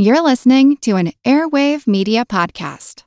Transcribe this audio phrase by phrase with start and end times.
[0.00, 3.02] You're listening to an Airwave Media Podcast.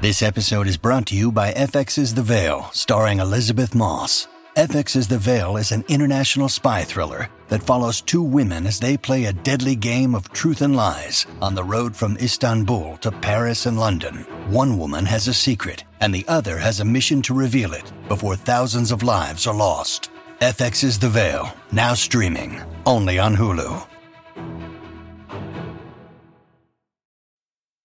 [0.00, 4.26] This episode is brought to you by FX's The Veil, starring Elisabeth Moss.
[4.56, 9.26] FX's The Veil is an international spy thriller that follows two women as they play
[9.26, 13.78] a deadly game of truth and lies on the road from Istanbul to Paris and
[13.78, 14.26] London.
[14.48, 18.34] One woman has a secret, and the other has a mission to reveal it before
[18.34, 20.10] thousands of lives are lost.
[20.40, 23.80] FX's The Veil, now streaming, only on Hulu.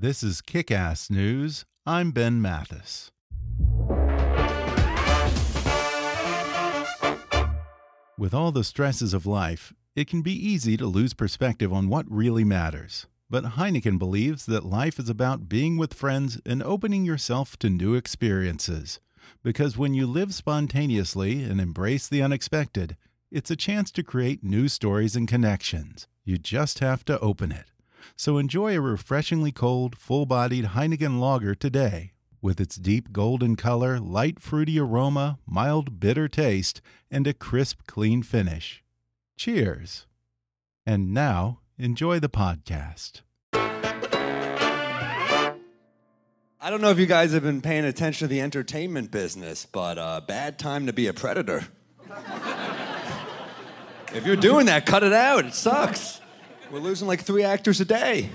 [0.00, 1.64] This is Kick Ass News.
[1.84, 3.10] I'm Ben Mathis.
[8.16, 12.06] With all the stresses of life, it can be easy to lose perspective on what
[12.08, 13.08] really matters.
[13.28, 17.96] But Heineken believes that life is about being with friends and opening yourself to new
[17.96, 19.00] experiences.
[19.42, 22.96] Because when you live spontaneously and embrace the unexpected,
[23.32, 26.06] it's a chance to create new stories and connections.
[26.24, 27.72] You just have to open it.
[28.16, 32.12] So enjoy a refreshingly cold, full bodied Heineken lager today.
[32.40, 38.22] With its deep golden color, light fruity aroma, mild bitter taste, and a crisp, clean
[38.22, 38.84] finish.
[39.36, 40.06] Cheers.
[40.86, 43.22] And now, enjoy the podcast.
[46.60, 49.96] I don't know if you guys have been paying attention to the entertainment business, but
[49.96, 51.64] uh, bad time to be a predator.
[54.12, 55.44] if you're doing that, cut it out.
[55.44, 56.20] It sucks.
[56.70, 58.28] We're losing like three actors a day.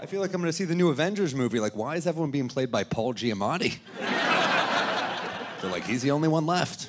[0.00, 1.58] I feel like I'm gonna see the new Avengers movie.
[1.58, 3.78] Like, why is everyone being played by Paul Giamatti?
[5.60, 6.88] They're like, he's the only one left.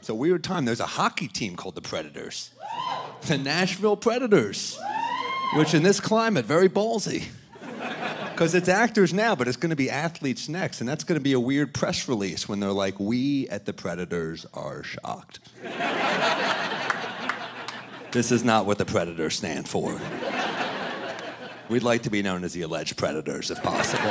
[0.00, 0.64] It's a weird time.
[0.64, 2.50] There's a hockey team called the Predators,
[3.26, 4.80] the Nashville Predators,
[5.54, 7.26] which in this climate, very ballsy.
[8.32, 10.80] Because it's actors now, but it's going to be athletes next.
[10.80, 13.74] And that's going to be a weird press release when they're like, we at the
[13.74, 15.40] Predators are shocked.
[18.12, 20.00] This is not what the Predators stand for.
[21.68, 24.10] We'd like to be known as the alleged Predators if possible.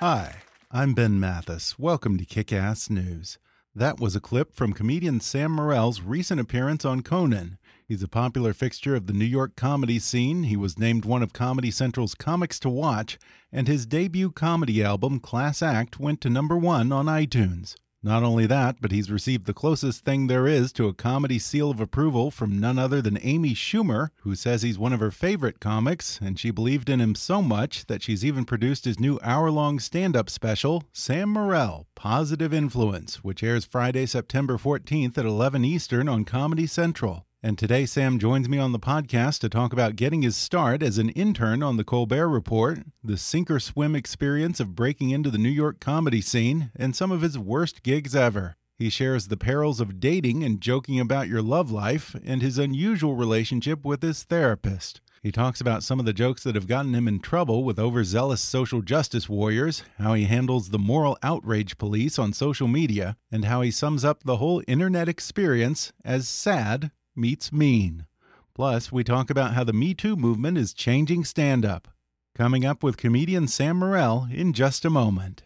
[0.00, 1.78] Hi, I'm Ben Mathis.
[1.78, 3.38] Welcome to Kick Ass News.
[3.74, 7.56] That was a clip from comedian Sam Morril's recent appearance on Conan.
[7.88, 10.42] He's a popular fixture of the New York comedy scene.
[10.42, 13.18] He was named one of Comedy Central's Comics to Watch,
[13.50, 17.76] and his debut comedy album, Class Act, went to number one on iTunes.
[18.02, 21.70] Not only that, but he's received the closest thing there is to a comedy seal
[21.70, 25.60] of approval from none other than Amy Schumer, who says he's one of her favorite
[25.60, 29.50] comics, and she believed in him so much that she's even produced his new hour
[29.50, 35.62] long stand up special, Sam Morril Positive Influence, which airs Friday, September 14th at 11
[35.66, 37.26] Eastern on Comedy Central.
[37.42, 40.98] And today, Sam joins me on the podcast to talk about getting his start as
[40.98, 45.38] an intern on The Colbert Report, the sink or swim experience of breaking into the
[45.38, 48.56] New York comedy scene, and some of his worst gigs ever.
[48.76, 53.16] He shares the perils of dating and joking about your love life, and his unusual
[53.16, 55.00] relationship with his therapist.
[55.22, 58.42] He talks about some of the jokes that have gotten him in trouble with overzealous
[58.42, 63.62] social justice warriors, how he handles the moral outrage police on social media, and how
[63.62, 68.06] he sums up the whole internet experience as sad meets mean.
[68.54, 71.88] Plus, we talk about how the Me Too movement is changing stand up.
[72.34, 75.44] Coming up with comedian Sam Morril in just a moment.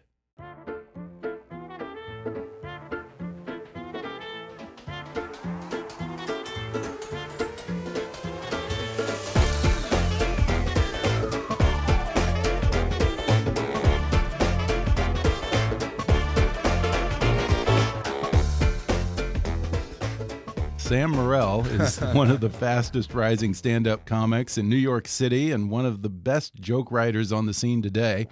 [20.85, 25.51] Sam Morril is one of the fastest rising stand up comics in New York City
[25.51, 28.27] and one of the best joke writers on the scene today.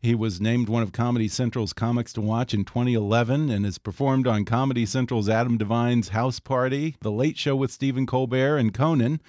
[0.00, 4.26] He was named one of Comedy Central's comics to watch in 2011 and has performed
[4.26, 9.20] on Comedy Central's Adam Devine's House Party, The Late Show with Stephen Colbert, and Conan.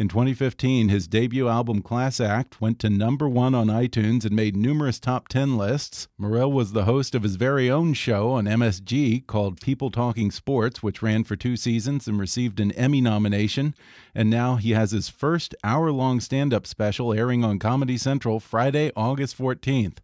[0.00, 4.56] In 2015, his debut album Class Act went to number one on iTunes and made
[4.56, 6.08] numerous top 10 lists.
[6.18, 10.82] Morril was the host of his very own show on MSG called People Talking Sports,
[10.82, 13.74] which ran for two seasons and received an Emmy nomination.
[14.14, 18.40] And now he has his first hour long stand up special airing on Comedy Central
[18.40, 19.98] Friday, August 14th.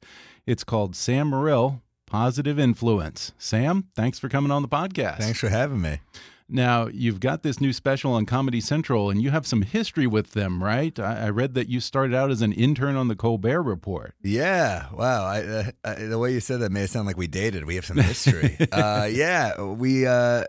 [0.45, 3.33] It's called Sam Morril Positive Influence.
[3.39, 5.21] Sam, thanks for coming on the podcast.
[5.21, 6.01] Thanks for having me.
[6.49, 10.33] Now, you've got this new special on Comedy Central, and you have some history with
[10.33, 10.97] them, right?
[10.99, 14.15] I, I read that you started out as an intern on the Colbert Report.
[14.23, 15.25] Yeah, wow.
[15.25, 17.65] I, uh, I, the way you said that made it sound like we dated.
[17.65, 18.57] We have some history.
[18.73, 20.07] uh, yeah, we.
[20.07, 20.45] Uh,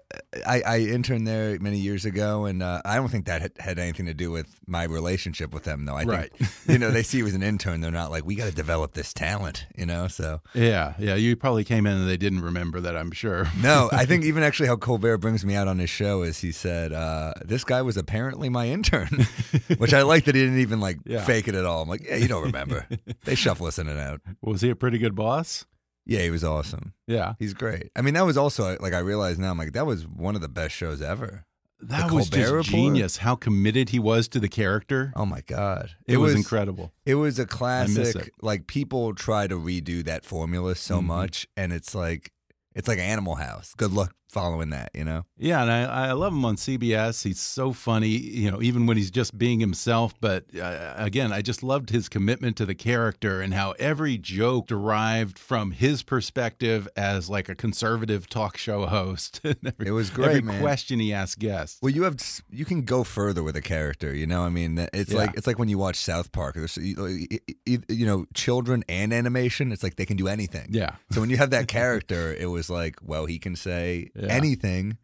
[0.45, 3.79] I, I, interned there many years ago, and uh, I don't think that had, had,
[3.79, 5.95] anything to do with my relationship with them, though.
[5.95, 6.33] I right.
[6.33, 7.81] think you know they see you as an intern.
[7.81, 10.07] They're not like we got to develop this talent, you know.
[10.07, 11.15] So yeah, yeah.
[11.15, 12.95] You probably came in and they didn't remember that.
[12.95, 13.47] I'm sure.
[13.61, 16.51] no, I think even actually how Colbert brings me out on his show is he
[16.51, 19.27] said uh, this guy was apparently my intern,
[19.77, 21.23] which I like that he didn't even like yeah.
[21.23, 21.81] fake it at all.
[21.81, 22.87] I'm like, yeah, you don't remember.
[23.25, 24.21] they shuffle us in and out.
[24.41, 25.65] Was he a pretty good boss?
[26.05, 26.93] Yeah, he was awesome.
[27.05, 27.91] Yeah, he's great.
[27.95, 29.51] I mean, that was also like I realize now.
[29.51, 31.45] I'm like that was one of the best shows ever.
[31.79, 32.65] That was just Report?
[32.65, 33.17] genius.
[33.17, 35.13] How committed he was to the character.
[35.15, 36.91] Oh my god, it, it was, was, incredible.
[37.05, 38.31] It was a classic.
[38.41, 41.19] Like people try to redo that formula so mm -hmm.
[41.19, 42.31] much, and it's like
[42.73, 43.73] it's like Animal House.
[43.75, 45.25] Good luck following that, you know?
[45.37, 47.23] Yeah, and I, I love him on CBS.
[47.23, 50.13] He's so funny, you know, even when he's just being himself.
[50.19, 54.67] But uh, again, I just loved his commitment to the character and how every joke
[54.67, 59.41] derived from his perspective as like a conservative talk show host.
[59.45, 60.61] every, it was great, every man.
[60.61, 61.79] question he asked guests.
[61.81, 62.17] Well, you have
[62.49, 64.43] you can go further with a character, you know.
[64.43, 65.17] I mean, it's yeah.
[65.17, 66.55] like it's like when you watch South Park.
[66.55, 69.71] There's you know, children and animation.
[69.71, 70.67] It's like they can do anything.
[70.69, 70.95] Yeah.
[71.11, 74.27] So when you have that character, it was like, well, he can say yeah.
[74.29, 74.97] anything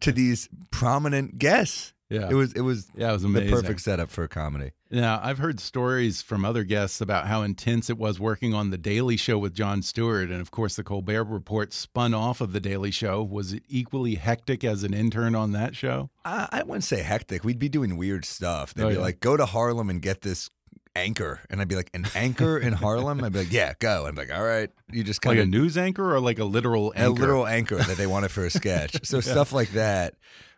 [0.00, 1.94] to these prominent guests.
[2.10, 3.50] Yeah, it was it was yeah it was amazing.
[3.50, 4.72] The perfect setup for a comedy.
[4.90, 8.78] Now I've heard stories from other guests about how intense it was working on the
[8.78, 12.58] Daily Show with Jon Stewart, and of course the Colbert Report spun off of the
[12.58, 13.22] Daily Show.
[13.22, 16.10] Was it equally hectic as an intern on that show?
[16.24, 17.44] I, I wouldn't say hectic.
[17.44, 18.74] We'd be doing weird stuff.
[18.74, 19.00] They'd oh, be yeah.
[19.00, 20.50] like, "Go to Harlem and get this
[20.94, 21.40] anchor.
[21.50, 23.22] And I'd be like an anchor in Harlem?
[23.22, 24.06] I'd be like yeah go.
[24.06, 24.70] I'd be like all right.
[24.90, 27.06] You just kind like a news anchor or like a literal anchor?
[27.06, 29.04] a literal anchor that they wanted for a sketch.
[29.06, 29.22] So yeah.
[29.22, 30.14] stuff like that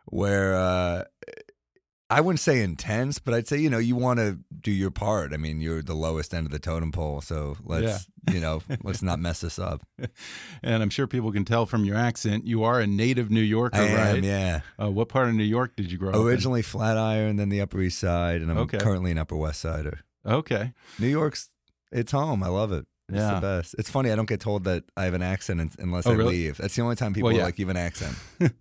[0.07, 1.05] where uh,
[2.11, 5.33] I wouldn't say intense but I'd say you know you want to do your part.
[5.33, 8.35] I mean you're the lowest end of the totem pole so let's yeah.
[8.35, 9.83] you know let's not mess this up.
[10.65, 13.79] And I'm sure people can tell from your accent you are a native New Yorker
[13.79, 14.19] I right?
[14.19, 14.61] am, yeah.
[14.81, 17.61] Uh, what part of New York did you grow originally up originally Flatiron then the
[17.61, 18.79] Upper East Side and I'm okay.
[18.79, 20.73] currently an Upper West Sider Okay.
[20.99, 21.49] New York's
[21.91, 22.43] it's home.
[22.43, 22.87] I love it.
[23.09, 23.35] It's yeah.
[23.35, 23.75] the best.
[23.79, 24.11] It's funny.
[24.11, 26.45] I don't get told that I have an accent unless oh, I really?
[26.45, 26.57] leave.
[26.57, 27.45] That's the only time people well, yeah.
[27.45, 28.17] like, "You have an accent."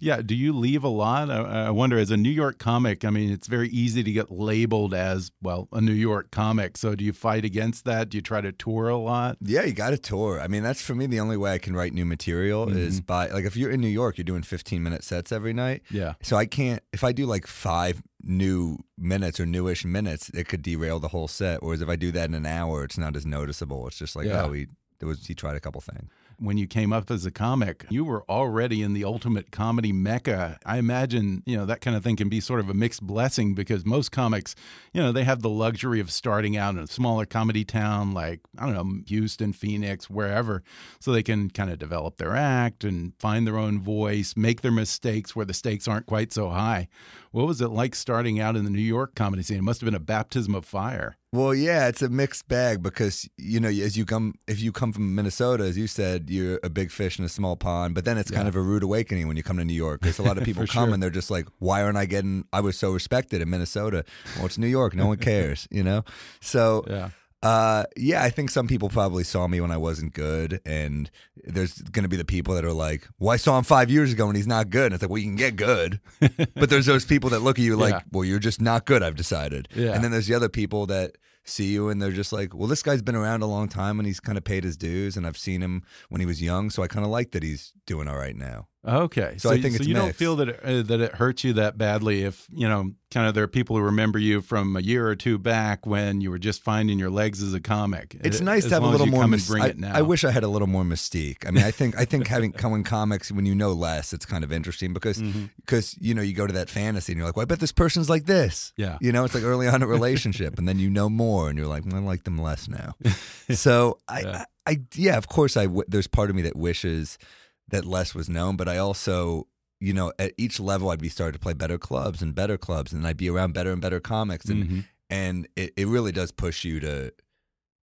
[0.00, 0.20] yeah.
[0.20, 1.30] Do you leave a lot?
[1.30, 1.96] I, I, wonder.
[1.96, 5.68] As a New York comic, I mean, it's very easy to get labeled as well
[5.72, 6.76] a New York comic.
[6.76, 8.10] So, do you fight against that?
[8.10, 9.38] Do you try to tour a lot?
[9.40, 10.38] Yeah, you got to tour.
[10.38, 12.86] I mean, that's for me the only way I can write new material mm -hmm.
[12.86, 15.82] is by like if you're in New York, you're doing 15 minute sets every night.
[15.90, 16.14] Yeah.
[16.20, 20.62] So I can't if I do like five new minutes or newish minutes, it could
[20.62, 21.62] derail the whole set.
[21.62, 23.86] Whereas if I do that in an hour, it's not as noticeable.
[23.86, 24.44] It's just like, yeah.
[24.44, 24.66] oh, he
[24.98, 28.04] there was he tried a couple things when you came up as a comic, you
[28.04, 30.58] were already in the ultimate comedy mecca.
[30.64, 33.54] I imagine, you know, that kind of thing can be sort of a mixed blessing
[33.54, 34.54] because most comics,
[34.92, 38.40] you know, they have the luxury of starting out in a smaller comedy town like,
[38.58, 40.62] I don't know, Houston, Phoenix, wherever,
[41.00, 44.72] so they can kind of develop their act and find their own voice, make their
[44.72, 46.88] mistakes where the stakes aren't quite so high.
[47.34, 49.58] What was it like starting out in the New York comedy scene?
[49.58, 51.16] It must have been a baptism of fire.
[51.32, 54.92] Well, yeah, it's a mixed bag because you know, as you come, if you come
[54.92, 57.96] from Minnesota, as you said, you're a big fish in a small pond.
[57.96, 58.36] But then it's yeah.
[58.36, 60.44] kind of a rude awakening when you come to New York because a lot of
[60.48, 60.94] people come sure.
[60.94, 62.44] and they're just like, "Why aren't I getting?
[62.52, 64.04] I was so respected in Minnesota.
[64.36, 64.94] Well, it's New York.
[64.94, 66.04] No one cares, you know."
[66.40, 67.10] So yeah.
[67.44, 71.74] Uh, yeah, I think some people probably saw me when I wasn't good, and there's
[71.82, 74.28] going to be the people that are like, "Well, I saw him five years ago
[74.28, 76.00] and he's not good." And it's like, "Well, you can get good,"
[76.54, 78.00] but there's those people that look at you like, yeah.
[78.10, 79.68] "Well, you're just not good." I've decided.
[79.74, 79.92] Yeah.
[79.92, 82.82] And then there's the other people that see you and they're just like, "Well, this
[82.82, 85.36] guy's been around a long time and he's kind of paid his dues, and I've
[85.36, 88.16] seen him when he was young, so I kind of like that he's doing all
[88.16, 90.04] right now." Okay, so, so I think so you mixed.
[90.04, 93.28] don't feel that it, uh, that it hurts you that badly if you know kind
[93.28, 96.30] of there are people who remember you from a year or two back when you
[96.30, 98.16] were just finding your legs as a comic.
[98.22, 99.24] It's nice to have a little more.
[99.24, 99.84] Mystique.
[99.84, 101.46] I, I, wish I had a little more mystique.
[101.46, 104.44] I mean, I think I think having coming comics when you know less, it's kind
[104.44, 106.06] of interesting because because mm -hmm.
[106.06, 108.10] you know you go to that fantasy and you're like, well, I bet this person's
[108.10, 108.72] like this.
[108.76, 111.58] Yeah, you know, it's like early on a relationship, and then you know more, and
[111.58, 112.94] you're like, I like them less now.
[113.54, 114.44] so I, yeah.
[114.66, 117.18] I, I yeah, of course, I there's part of me that wishes
[117.68, 119.46] that less was known, but I also,
[119.80, 122.92] you know, at each level I'd be starting to play better clubs and better clubs,
[122.92, 124.80] and I'd be around better and better comics, and mm-hmm.
[125.10, 127.12] and it, it really does push you to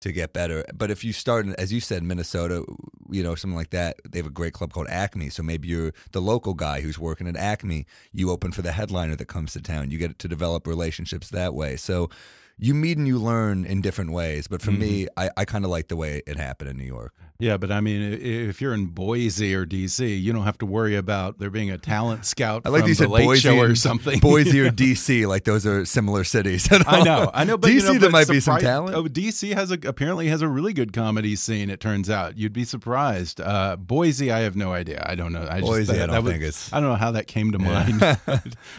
[0.01, 0.65] to get better.
[0.75, 2.65] But if you start, as you said, Minnesota,
[3.11, 5.29] you know, something like that, they have a great club called Acme.
[5.31, 7.85] So maybe you're the local guy who's working at Acme.
[8.13, 9.91] You open for the headliner that comes to town.
[9.91, 11.77] You get to develop relationships that way.
[11.77, 12.11] So
[12.59, 14.49] you meet and you learn in different ways.
[14.49, 15.21] But for me, Mm-hmm.
[15.21, 17.13] I, I kind of like the way it happened in New York.
[17.41, 20.97] Yeah, but I mean, if you're in Boise or DC, you don't have to worry
[20.97, 23.61] about there being a talent scout I like from you the said Late Boise Show
[23.61, 24.19] or something.
[24.19, 26.69] Boise or DC, like those are similar cities.
[26.73, 28.97] I know, I know, but DC you know, there might be some talent.
[28.97, 31.71] Oh, DC has a apparently has a really good comedy scene.
[31.71, 33.41] It turns out you'd be surprised.
[33.41, 35.05] Uh, Boise, I have no idea.
[35.07, 35.47] I don't know.
[35.49, 37.29] I just, Boise, that, I don't that was- think it's- I don't know how that
[37.29, 38.03] came to mind.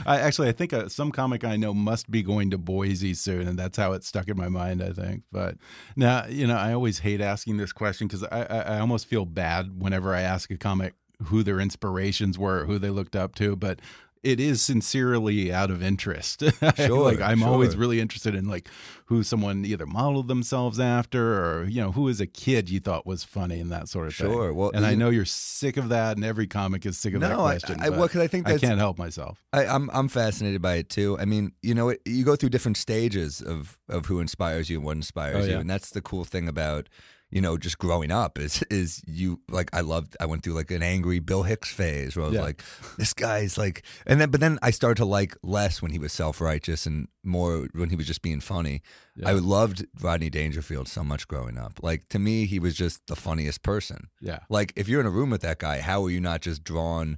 [0.05, 3.47] I actually, I think uh, some comic I know must be going to Boise soon,
[3.47, 4.81] and that's how it stuck in my mind.
[4.81, 5.23] I think.
[5.31, 5.57] But
[5.95, 9.25] now, you know, I always hate asking this question because I, I, I almost feel
[9.25, 13.55] bad whenever I ask a comic who their inspirations were, who they looked up to,
[13.55, 13.79] but.
[14.21, 16.43] It is sincerely out of interest.
[16.75, 18.67] Sure, like I'm always really interested in like
[19.05, 23.05] who someone either modeled themselves after or you know who as a kid you thought
[23.05, 24.27] was funny and that sort of thing.
[24.27, 27.21] Sure, well, and I know you're sick of that, and every comic is sick of
[27.21, 27.79] that No, I- question.
[27.79, 29.43] I- but well, 'cause I think I can't help myself.
[29.53, 31.17] I, I'm I'm fascinated by it too.
[31.19, 34.77] I mean, you know, it, you go through different stages of of who inspires you
[34.77, 36.89] and what inspires Oh, you, and that's the cool thing about
[37.31, 40.71] you know just growing up is is you like I loved I went through like
[40.71, 42.41] an angry Bill Hicks phase where I was Yeah.
[42.41, 42.63] like
[42.97, 46.11] this guy's like and then but then I started to like less when he was
[46.13, 48.81] self righteous and more when he was just being funny.
[49.25, 51.79] I loved Rodney Dangerfield so much growing up.
[51.83, 54.07] Like to me, he was just the funniest person.
[54.21, 54.39] Yeah.
[54.49, 57.17] Like if you're in a room with that guy, how are you not just drawn,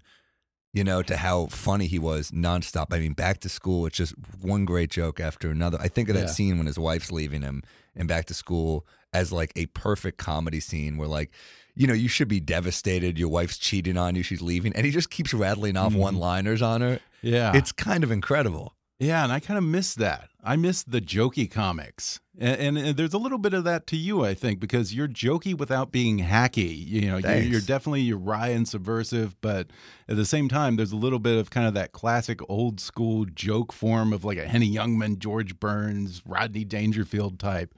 [0.73, 2.87] you know, to how funny he was nonstop?
[2.91, 5.77] I mean, back to school, it's just one great joke after another.
[5.81, 6.27] I think of that Yeah.
[6.27, 7.63] scene when his wife's leaving him
[7.95, 11.31] and back to school as like a perfect comedy scene where like
[11.73, 13.17] you know, you should be devastated.
[13.17, 14.23] Your wife's cheating on you.
[14.23, 14.73] She's leaving.
[14.75, 16.95] And he just keeps rattling off one liners on her.
[16.95, 17.27] Mm-hmm.
[17.27, 17.55] Yeah.
[17.55, 18.75] It's kind of incredible.
[19.01, 20.29] Yeah, and I kind of miss that.
[20.43, 23.97] I miss the jokey comics, and, and, and there's a little bit of that to
[23.97, 26.87] you, I think, because you're jokey without being hacky.
[26.87, 27.47] You know, you're, Thanks.
[27.47, 29.71] you're definitely you're wry and subversive, but
[30.07, 33.25] at the same time, there's a little bit of kind of that classic old school
[33.25, 37.73] joke form of like a Henny Youngman, George Burns, Rodney Dangerfield type.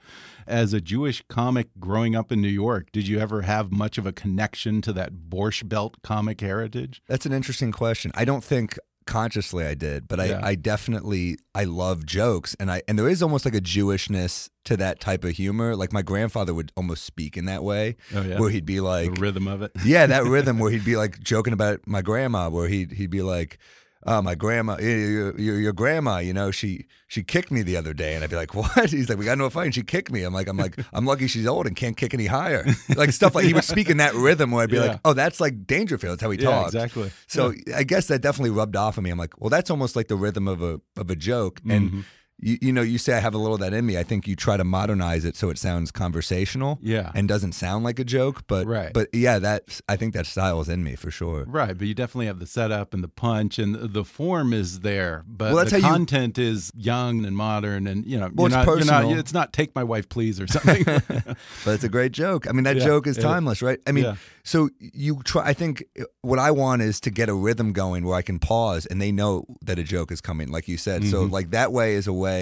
[0.46, 4.04] As a Jewish comic growing up in New York, did you ever have much of
[4.06, 7.02] a connection to that Borscht Belt comic heritage?
[7.08, 8.10] That's an interesting question.
[8.14, 10.40] I don't think consciously I did, but I, Yeah.
[10.42, 14.76] I definitely I love jokes and I and there is almost like a Jewishness to
[14.78, 15.76] that type of humor.
[15.76, 18.38] Like my grandfather would almost speak in that way, Oh, yeah?
[18.38, 19.72] where he'd be like, the rhythm of it.
[19.84, 23.22] yeah, that rhythm where he'd be like joking about my grandma, where he'd he'd be
[23.22, 23.58] like,
[24.06, 27.92] "Oh, my grandma, your, your, your grandma, you know, she she kicked me the other
[27.94, 29.82] day," and I'd be like, "What?" He's like, "We got into a fight, and she
[29.82, 32.64] kicked me." I'm like, "I'm like, I'm lucky she's old and can't kick any higher."
[32.96, 34.82] Like stuff like he would speak in that rhythm where I'd be Yeah.
[34.82, 36.12] like, "Oh, that's like Dangerfield.
[36.14, 37.10] That's how he Yeah, talks." exactly.
[37.26, 39.10] So I guess that definitely rubbed off on me.
[39.10, 41.90] I'm like, well, that's almost like the rhythm of a of a joke, and.
[41.90, 42.00] Mm-hmm.
[42.40, 43.96] You, you know, you say I have a little of that in me.
[43.96, 47.10] I think you try to modernize it so it sounds conversational, Yeah.
[47.14, 48.42] and doesn't sound like a joke.
[48.46, 48.92] But Right.
[48.92, 51.44] but yeah, that I think that style is in me for sure.
[51.46, 55.24] Right, but you definitely have the setup and the punch, and the- form is there.
[55.26, 58.58] But Well, the how you- content is young and modern, and you know, Well, you're
[58.60, 59.00] it's not, you're not.
[59.02, 59.18] personal.
[59.18, 60.84] It's not "Take my wife, please" or something.
[61.64, 62.46] But it's a great joke.
[62.48, 63.78] I mean, that Yeah, joke is timeless, right?
[63.86, 64.16] I mean, Yeah.
[64.42, 65.46] so you try.
[65.46, 65.84] I think
[66.20, 69.12] what I want is to get a rhythm going where I can pause and they
[69.12, 71.04] know that a joke is coming, like you said.
[71.06, 71.32] So, Mm-hmm.
[71.32, 72.33] like that way is a way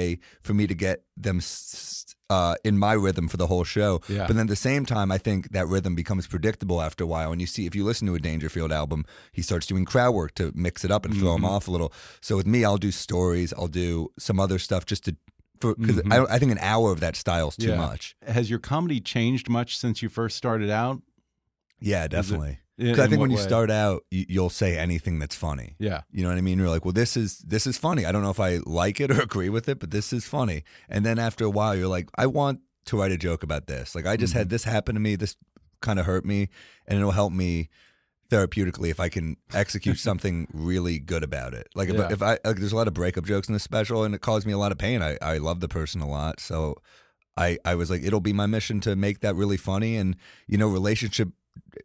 [0.43, 1.41] for me to get them
[2.31, 4.01] uh, in my rhythm for the whole show.
[4.09, 4.27] Yeah.
[4.27, 7.31] But then at the same time, I think that rhythm becomes predictable after a while.
[7.33, 10.35] And you see, if you listen to a Dangerfield album, he starts doing crowd work
[10.37, 11.55] to mix it up and throw him Mm-hmm.
[11.57, 11.93] off a little.
[12.21, 13.53] So with me, I'll do stories.
[13.53, 15.17] I'll do some other stuff just to.
[15.61, 16.13] Because Mm-hmm.
[16.13, 17.77] I, I think an hour of that style is too Yeah.
[17.77, 18.17] much.
[18.27, 21.01] Has your comedy changed much since you first started out?
[21.81, 22.59] Yeah, definitely.
[22.83, 23.43] In- 'Cause I think when you way?
[23.43, 25.77] start out, you, you'll say anything that's funny.
[25.79, 26.59] Yeah, You know what I mean?
[26.59, 28.05] You're like, well, this is this is funny.
[28.07, 30.65] I don't know if I like it or agree with it, but this is funny.
[30.89, 33.95] And then after a while, you're like, I want to write a joke about this.
[33.95, 34.39] Like, I just Mm-hmm.
[34.39, 35.17] had this happen to me.
[35.17, 35.37] This
[35.81, 36.49] kind of hurt me,
[36.87, 37.69] and it'll help me
[38.31, 41.69] therapeutically if I can execute something really good about it.
[41.75, 42.09] Like if, Yeah.
[42.12, 44.47] if I like, there's a lot of breakup jokes in this special, and it caused
[44.47, 45.03] me a lot of pain.
[45.03, 46.77] I I love the person a lot, so
[47.37, 50.57] I I was like, it'll be my mission to make that really funny, and you
[50.59, 51.29] know, relationship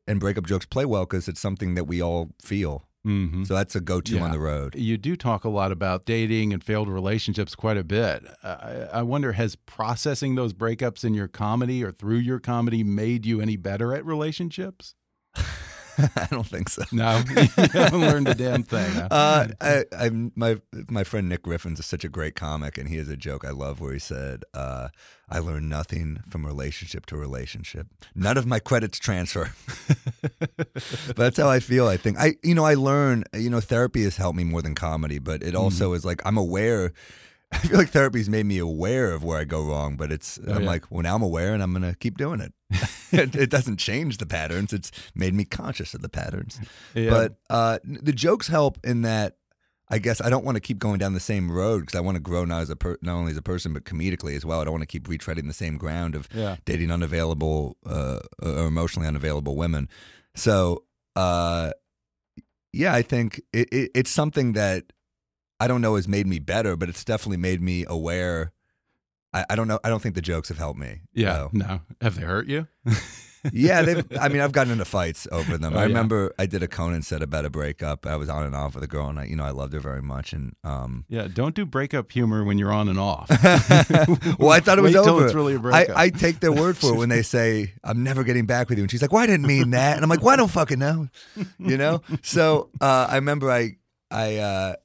[0.08, 2.88] and breakup jokes play well because it's something that we all feel.
[3.04, 4.76] hmm So that's a go-to on the road.
[4.76, 8.24] You do talk a lot about dating and failed relationships quite a bit.
[8.44, 13.26] I I wonder, has processing those breakups in your comedy or through your comedy made
[13.26, 14.96] you any better at relationships?
[16.16, 16.84] I don't think so.
[16.92, 18.92] No, you haven't learned a damn thing.
[18.94, 19.08] huh?
[19.10, 22.98] Uh, I, I, my my friend Nick Griffin's is such a great comic, and he
[22.98, 24.90] has a joke I love where he said, uh,
[25.30, 27.88] "I learned nothing from relationship to relationship.
[28.14, 29.52] None of my credits transfer."
[30.58, 31.88] but that's how I feel.
[31.88, 33.24] I think I, you know, I learn.
[33.34, 36.38] You know, therapy has helped me more than comedy, but it also is like I'm
[36.38, 36.94] aware.
[37.52, 40.64] I feel like therapy's made me aware of where I go wrong, but it's I'm
[40.64, 40.68] yeah.
[40.68, 42.54] like, well, now I'm aware, and I'm gonna keep doing it.
[43.12, 43.36] it.
[43.36, 46.60] It doesn't change the patterns; it's made me conscious of the patterns.
[46.94, 47.10] Yeah.
[47.10, 49.38] But uh, the jokes help in that
[49.90, 52.16] I guess I don't want to keep going down the same road because I want
[52.16, 54.60] to grow not as a per- not only as a person but comedically as well.
[54.60, 56.58] I don't want to keep retreading the same ground of Yeah.
[56.66, 59.88] dating unavailable uh, or emotionally unavailable women.
[60.36, 60.84] So,
[61.16, 61.72] uh,
[62.74, 64.92] yeah, I think it, it, it's something that
[65.60, 68.52] I don't know has made me better, but it's definitely made me aware.
[69.34, 69.80] I, I don't know.
[69.84, 71.02] I don't think the jokes have helped me.
[71.14, 71.34] Yeah.
[71.34, 71.50] though.
[71.54, 71.82] No.
[72.02, 72.68] Have they hurt you?
[73.52, 74.06] yeah, they've.
[74.20, 75.74] I mean, I've gotten into fights over them.
[75.74, 75.88] Oh, I yeah.
[75.88, 78.06] remember I did a Conan set about a breakup.
[78.06, 79.80] I was on and off with a girl, and I, you know, I loved her
[79.80, 80.32] very much.
[80.32, 81.28] And um, Yeah.
[81.32, 83.30] Don't do breakup humor when you're on and off.
[84.40, 85.26] well, I thought it was Wait over.
[85.26, 85.98] it's really a I, breakup.
[85.98, 88.84] I take their word for it when they say I'm never getting back with you,
[88.84, 90.80] and she's like, "Well, I didn't mean that," and I'm like, "Well, I don't fucking
[90.80, 91.10] know,"
[91.60, 92.02] you know.
[92.22, 93.78] So uh, I remember I
[94.10, 94.76] I uh,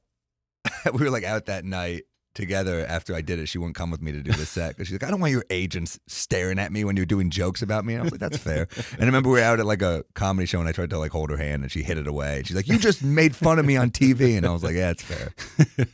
[0.92, 3.46] we were like out that night together after I did it.
[3.46, 5.32] She wouldn't come with me to do the set because she's like, "I don't want
[5.32, 8.20] your agents staring at me when you're doing jokes about me." And I was like,
[8.20, 10.72] "That's fair." And I remember we were out at like a comedy show, and I
[10.72, 12.42] tried to like hold her hand, and she hid it away.
[12.44, 14.90] She's like, "You just made fun of me on TV," and I was like, "Yeah,
[14.90, 15.32] it's fair.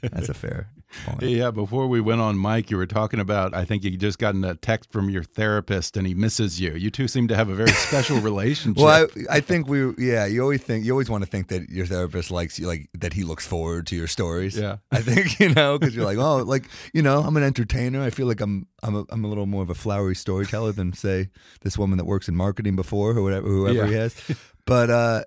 [0.03, 0.71] That's a fair."
[1.05, 4.19] Point." Yeah, before we went on mic, you were talking about I think you just
[4.19, 6.73] gotten a text from your therapist and he misses you.
[6.73, 8.83] You two seem to have a very special relationship.
[8.83, 11.69] Well, I, I think we, yeah, you always think, you always want to think that
[11.69, 14.57] your therapist likes you, like that he looks forward to your stories.
[14.59, 14.77] Yeah.
[14.91, 16.65] I think you know because you're like, oh, like
[16.95, 18.03] you know, I'm an entertainer.
[18.03, 20.93] I feel like I'm, I'm, a, I'm a little more of a flowery storyteller than
[20.93, 21.29] say
[21.63, 23.99] this woman that works in marketing before or whatever, whoever he Yeah.
[24.01, 24.15] has.
[24.67, 25.23] But uh,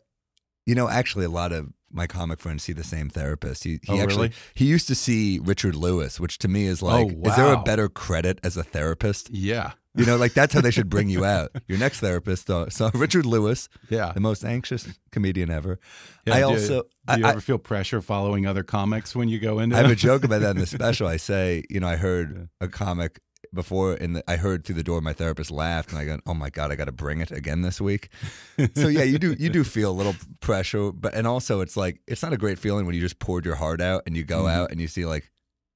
[0.65, 3.63] you know, actually, a lot of my comic friends see the same therapist.
[3.63, 4.33] He, he Oh, actually, really?
[4.55, 7.53] he used to see Richard Lewis, which to me is oh, like, Oh, is there
[7.53, 9.29] a better credit as a therapist?
[9.31, 9.74] yeah.
[9.93, 11.51] You know, like that's how they should bring you out.
[11.67, 12.69] Your next therapist, though.
[12.69, 14.13] So Richard Lewis, Yeah.
[14.13, 15.79] the most anxious comedian ever.
[16.25, 16.83] Yeah, I do- also,
[17.13, 19.88] do you I, ever feel pressure following other comics when you go into I have
[19.88, 19.91] them?
[19.91, 21.07] a joke about that in the special.
[21.07, 23.19] I say, you know, I heard a comic
[23.53, 26.50] before, and I heard through the door my therapist laughed, and I go, "Oh my
[26.50, 28.10] god, I got to bring it again this week."
[28.75, 32.01] so yeah, you do you do feel a little pressure, but and also it's like
[32.08, 34.39] it's not a great feeling when you just poured your heart out and you go
[34.43, 34.48] Mm-hmm.
[34.62, 35.29] out and you see like.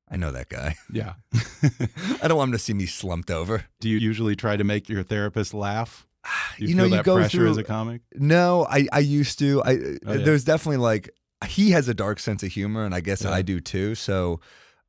[0.08, 0.76] I know that guy.
[0.94, 1.14] Yeah.
[2.22, 3.66] I don't want him to see me slumped over.
[3.80, 6.06] Do you usually try to make your therapist laugh?
[6.60, 8.02] You, You know, you that go pressure through- as a comic?
[8.14, 9.64] No, I I used to.
[9.64, 9.72] I
[10.06, 10.18] Oh, yeah.
[10.24, 11.10] there's definitely like
[11.48, 13.32] he has a dark sense of humor, and I guess Yeah.
[13.32, 13.96] I do too.
[13.96, 14.40] So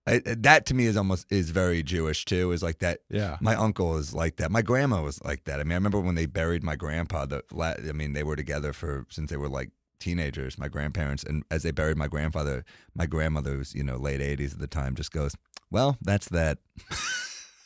[0.06, 2.52] I, that to me is almost is very Jewish too.
[2.52, 3.00] Is like that.
[3.10, 3.38] Yeah.
[3.40, 4.50] My uncle is like that.
[4.50, 5.58] My grandma was like that.
[5.58, 7.26] I mean, I remember when they buried my grandpa.
[7.26, 10.58] The I mean, they were together for since they were like teenagers.
[10.58, 12.64] My grandparents, and as they buried my grandfather,
[12.95, 14.95] my grandmother was you know late eighties at the time.
[14.95, 15.34] Just goes,
[15.71, 16.58] well, that's that.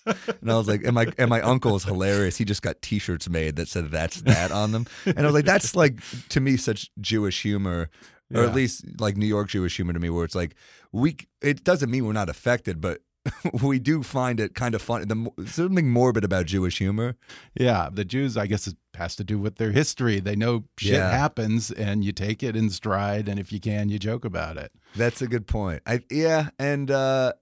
[0.06, 2.38] And I was like, and my and my uncle is hilarious.
[2.38, 5.44] He just got T-shirts made that said "That's that" on them, and I was like,
[5.44, 6.00] that's like
[6.30, 7.90] to me such Jewish humor,
[8.34, 10.54] or at least like New York Jewish humor to me, where it's like
[10.92, 11.16] we.
[11.42, 13.00] It doesn't mean we're not affected, but
[13.62, 15.06] we do find it kind of fun.
[15.08, 17.16] The something morbid about Jewish humor.
[17.54, 17.88] Yeah.
[17.92, 20.20] The Jews, I guess, it has to do with their history.
[20.20, 21.10] They know shit Yeah.
[21.10, 23.28] happens and you take it in stride.
[23.28, 24.72] And if you can, you joke about it.
[24.96, 25.82] That's a good point.
[25.86, 27.32] I yeah, and uh,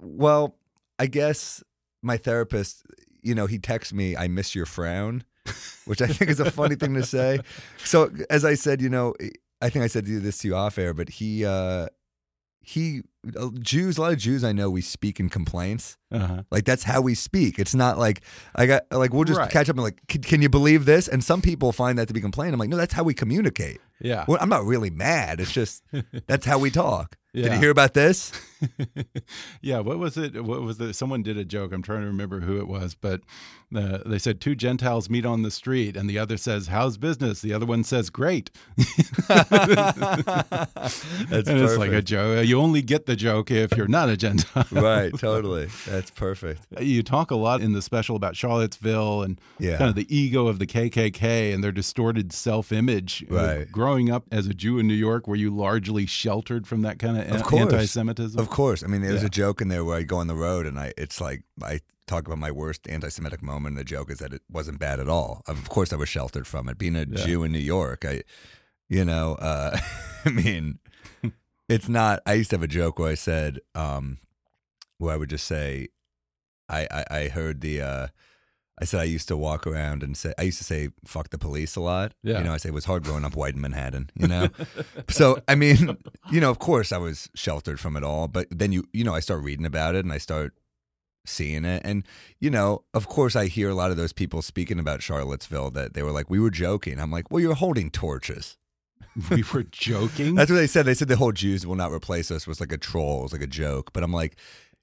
[0.00, 0.56] well,
[0.98, 1.62] I guess
[2.02, 2.84] my therapist,
[3.22, 5.24] you know, he texts me, "I miss your frown,"
[5.84, 7.40] which I think is a funny thing to say.
[7.84, 9.14] So as I said, you know,
[9.62, 11.86] I think I said this to you off air, but he uh,
[12.60, 13.02] he
[13.38, 15.96] uh, Jews, a lot of Jews I know, we speak in complaints.
[16.10, 16.42] Uh-huh.
[16.50, 17.58] Like that's how we speak.
[17.58, 18.22] It's not like
[18.54, 19.50] I got like we'll just Right.
[19.50, 21.08] catch up and like, can, can you believe this?
[21.08, 22.52] And some people find that to be complaint.
[22.52, 23.80] I'm like, no, that's how we communicate.
[24.00, 24.24] Yeah.
[24.28, 25.40] Well, I'm not really mad.
[25.40, 25.82] It's just
[26.26, 27.16] that's how we talk.
[27.34, 28.30] Did you hear about this?
[29.60, 30.42] yeah, what was it?
[30.44, 30.94] What was it?
[30.94, 31.72] Someone did a joke.
[31.72, 33.20] I'm trying to remember who it was, but
[33.74, 37.40] uh, they said two Gentiles meet on the street, and the other says, "How's business?"
[37.40, 38.50] The other one says, "Great."
[39.28, 39.50] That's
[41.48, 42.46] and it's like a joke.
[42.46, 44.66] You only get the joke if you're not a Gentile.
[44.70, 45.68] right, totally.
[45.86, 46.66] That's perfect.
[46.80, 49.78] You talk a lot in the special about Charlottesville and Yeah.
[49.78, 53.24] kind of the ego of the KKK and their distorted self-image.
[53.30, 53.72] Uh, Right.
[53.72, 57.16] growing up as a Jew in New York, were you largely sheltered from that kind
[57.18, 58.38] of, Of anti-Semitism?
[58.38, 58.84] Of course.
[58.84, 59.26] I mean, there's Yeah.
[59.26, 61.80] a joke in there where I go on the road and I it's like I
[62.06, 63.72] talk about my worst anti-Semitic moment.
[63.72, 65.42] And the joke is that it wasn't bad at all.
[65.46, 66.78] Of course, I was sheltered from it.
[66.78, 67.24] Being a Yeah.
[67.24, 68.22] Jew in New York, I,
[68.88, 69.78] you know, uh,
[70.24, 70.78] I mean,
[71.68, 72.20] it's not.
[72.26, 74.18] I used to have a joke where I said, um,
[74.98, 75.88] where I would just say,
[76.68, 77.80] I I, I heard the.
[77.82, 78.06] Uh,
[78.80, 81.38] I said I used to walk around and say I used to say "fuck the
[81.38, 82.14] police" a lot.
[82.22, 82.38] Yeah.
[82.38, 84.10] You know, I say it was hard growing up white in Manhattan.
[84.14, 84.48] You know,
[85.08, 85.96] so I mean,
[86.30, 89.14] you know, of course I was sheltered from it all, but then you you know
[89.14, 90.54] I start reading about it and I start
[91.26, 92.04] seeing it, and
[92.40, 95.94] you know, of course I hear a lot of those people speaking about Charlottesville that
[95.94, 96.98] they were like, we were joking.
[96.98, 98.56] I'm like, well, you're holding torches.
[99.30, 100.34] we were joking.
[100.34, 100.86] That's what they said.
[100.86, 103.32] They said the whole Jews will not replace us was like a troll, it was
[103.32, 103.92] like a joke.
[103.92, 104.36] But I'm like,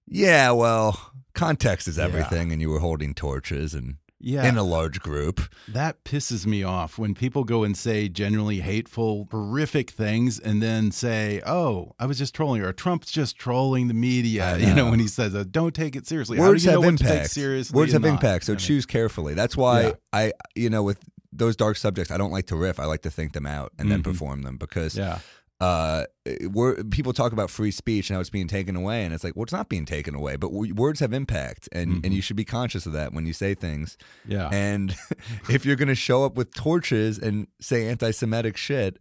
[0.08, 4.47] yeah, well, context is everything, and you were holding torches, and yeah.
[4.47, 5.39] in a large group.
[5.67, 10.91] That pisses me off when people go and say genuinely hateful, horrific things and then
[10.91, 14.58] say, oh, I was just trolling, or Trump's just trolling the media.
[14.69, 16.38] You know, when he says, uh, don't take it seriously.
[16.38, 17.32] Words How do you have know impact.
[17.32, 18.10] seriously Words have not?
[18.10, 19.34] impact, so I mean, choose carefully.
[19.36, 19.91] That's why Yeah.
[20.12, 20.99] I, you know, with
[21.32, 22.80] those dark subjects, I don't like to riff.
[22.80, 24.04] I like to think them out and then Mhm.
[24.04, 25.19] perform them because Yeah.
[25.62, 26.06] Uh,
[26.52, 29.36] we're, people talk about free speech and how it's being taken away, and it's like,
[29.36, 32.06] well, it's not being taken away, but w- words have impact, and Mm-hmm.
[32.06, 33.98] and you should be conscious of that when you say things.
[34.26, 34.48] Yeah.
[34.52, 34.95] And
[35.50, 39.00] if you're going to show up with torches and say anti-Semitic shit,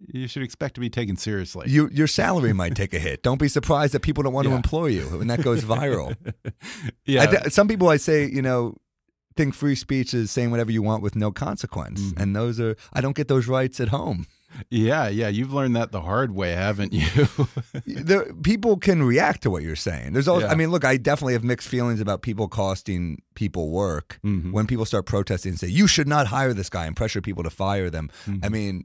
[0.00, 1.66] you should expect to be taken seriously.
[1.70, 3.22] you, your salary might take a hit.
[3.22, 6.14] Don't be surprised that people don't want to employ you, and that goes viral.
[7.06, 7.22] yeah.
[7.22, 8.76] I th- some people I say, you know,
[9.36, 12.20] think free speech is saying whatever you want with no consequence, Mm-hmm.
[12.20, 14.26] and those are I don't get those rights at home.
[14.70, 15.08] Yeah.
[15.08, 15.28] Yeah.
[15.28, 17.06] You've learned that the hard way, haven't you?
[17.86, 20.12] there, people can react to what you're saying.
[20.12, 20.52] There's always, Yeah.
[20.52, 24.52] I mean, look, I definitely have mixed feelings about people costing people work Mm-hmm.
[24.52, 27.42] when people start protesting and say you should not hire this guy and pressure people
[27.44, 28.10] to fire them.
[28.26, 28.44] Mm-hmm.
[28.44, 28.84] I mean.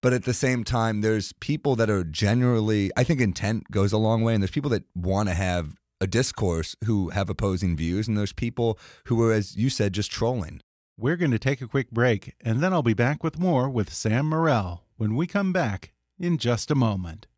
[0.00, 3.98] But at the same time, there's people that are generally, I think intent goes a
[3.98, 8.06] long way, and there's people that want to have a discourse who have opposing views,
[8.06, 10.60] and there's people who are, as you said, just trolling.
[10.96, 13.92] We're going to take a quick break, and then I'll be back with more with
[13.92, 17.28] Sam Morril when we come back in just a moment.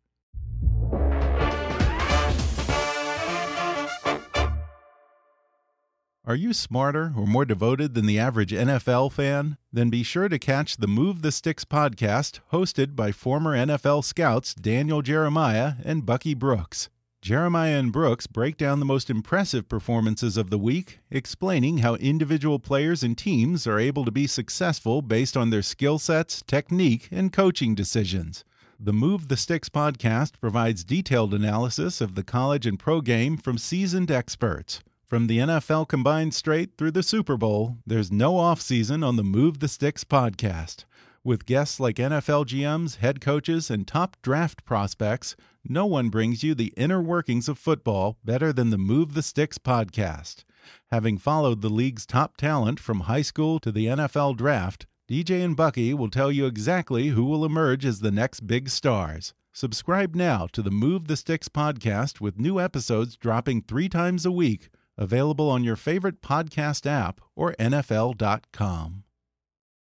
[6.25, 9.57] Are you smarter or more devoted than the average NFL fan?
[9.71, 14.53] Then be sure to catch the Move the Sticks podcast, hosted by former NFL scouts
[14.53, 16.89] Daniel Jeremiah and Bucky Brooks.
[17.21, 22.57] Jeremiah and Brooks break down the most impressive performances of the week, explaining how individual
[22.57, 27.31] players and teams are able to be successful based on their skill sets, technique, and
[27.31, 28.43] coaching decisions.
[28.79, 33.59] The Move the Sticks podcast provides detailed analysis of the college and pro game from
[33.59, 34.81] seasoned experts.
[35.05, 39.59] From the NFL combined straight through the Super Bowl, there's no offseason on the Move
[39.59, 40.85] the Sticks podcast.
[41.23, 45.35] With guests like NFL GMs, head coaches, and top draft prospects,
[45.67, 49.57] no one brings you the inner workings of football better than the Move the Sticks
[49.57, 50.43] podcast.
[50.91, 55.55] Having followed the league's top talent from high school to the NFL draft, DJ and
[55.55, 59.33] Bucky will tell you exactly who will emerge as the next big stars.
[59.53, 64.31] Subscribe now to the Move the Sticks podcast with new episodes dropping three times a
[64.31, 69.03] week, available on your favorite podcast app or NFL.com.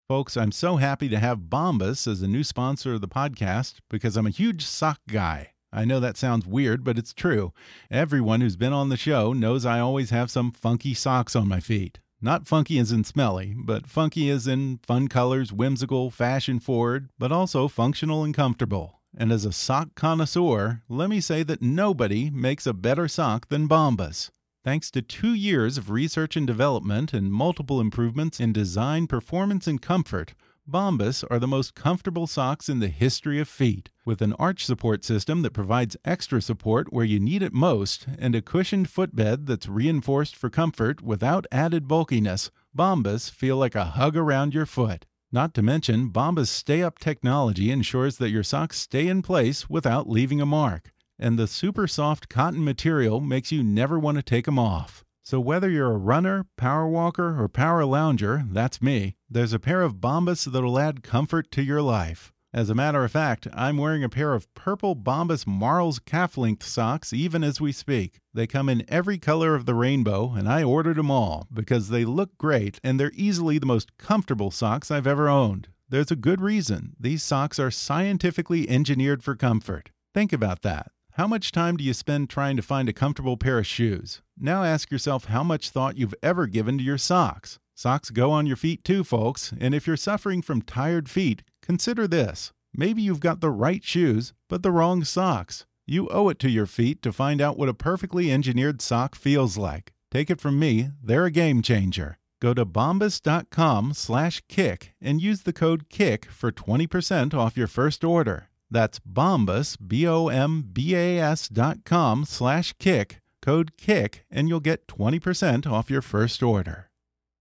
[0.07, 4.15] Folks, I'm so happy to have Bombas as a new sponsor of the podcast because
[4.15, 5.54] I'm a huge sock guy.
[5.75, 7.51] I know that sounds weird, but it's true.
[7.91, 11.59] Everyone who's been on the show knows I always have some funky socks on my
[11.59, 11.99] feet.
[12.21, 17.33] Not funky as in smelly, but funky as in fun colors, whimsical, fashion forward, but
[17.33, 19.01] also functional and comfortable.
[19.17, 23.67] And as a sock connoisseur, let me say that nobody makes a better sock than
[23.67, 24.31] Bombas.
[24.63, 29.81] Thanks to two years of research and development and multiple improvements in design, performance, and
[29.81, 30.35] comfort,
[30.67, 33.91] Bombas are the most comfortable socks in the history of feet.
[34.03, 38.33] With an arch support system that provides extra support where you need it most and
[38.33, 44.17] a cushioned footbed that's reinforced for comfort without added bulkiness, Bombas feel like a hug
[44.17, 45.05] around your foot.
[45.31, 50.09] Not to mention, Bombas Stay Up technology ensures that your socks stay in place without
[50.09, 50.91] leaving a mark.
[51.19, 55.05] And the super soft cotton material makes you never want to take them off.
[55.25, 59.81] So whether you're a runner, power walker, or power lounger, that's me, there's a pair
[59.81, 62.31] of Bombas that'll add comfort to your life.
[62.53, 66.63] As a matter of fact, I'm wearing a pair of purple Bombas Marls calf length
[66.63, 68.21] socks even as we speak.
[68.33, 72.05] They come in every color of the rainbow, and I ordered them all because they
[72.05, 75.67] look great and they're easily the most comfortable socks I've ever owned.
[75.89, 76.95] There's a good reason.
[76.97, 79.89] These socks are scientifically engineered for comfort.
[80.13, 80.93] Think about that.
[81.15, 84.21] How much time do you spend trying to find a comfortable pair of shoes?
[84.39, 87.59] Now ask yourself how much thought you've ever given to your socks.
[87.77, 92.07] Socks go on your feet too, folks, and if you're suffering from tired feet, consider
[92.07, 92.53] this.
[92.73, 95.65] Maybe you've got the right shoes, but the wrong socks.
[95.85, 99.57] You owe it to your feet to find out what a perfectly engineered sock feels
[99.57, 99.91] like.
[100.09, 102.17] Take it from me, they're a game changer.
[102.41, 108.05] Go to bombas.com slash kick and use the code KICK for 20% off your first
[108.05, 108.47] order.
[108.71, 116.01] That's bombas, B-O-M-B-A-S dot com slash kick, code KICK, and you'll get 20% off your
[116.01, 116.89] first order.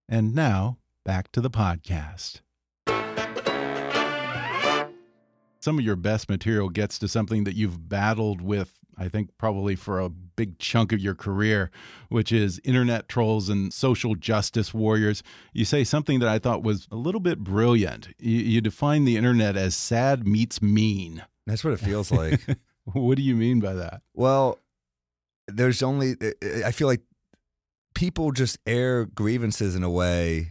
[0.08, 2.40] And now, back to the podcast.
[5.60, 9.76] Some of your best material gets to something that you've battled with, I think, probably
[9.76, 11.70] for a big chunk of your career,
[12.10, 15.22] which is internet trolls and social justice warriors.
[15.54, 18.08] You say something that I thought was a little bit brilliant.
[18.18, 21.24] You, you define the internet as sad meets mean.
[21.46, 22.40] That's what it feels like.
[22.84, 24.02] What do you mean by that?
[24.12, 24.58] well,
[25.46, 26.16] there's only
[26.64, 27.02] I feel like
[27.94, 30.50] people just air grievances in a way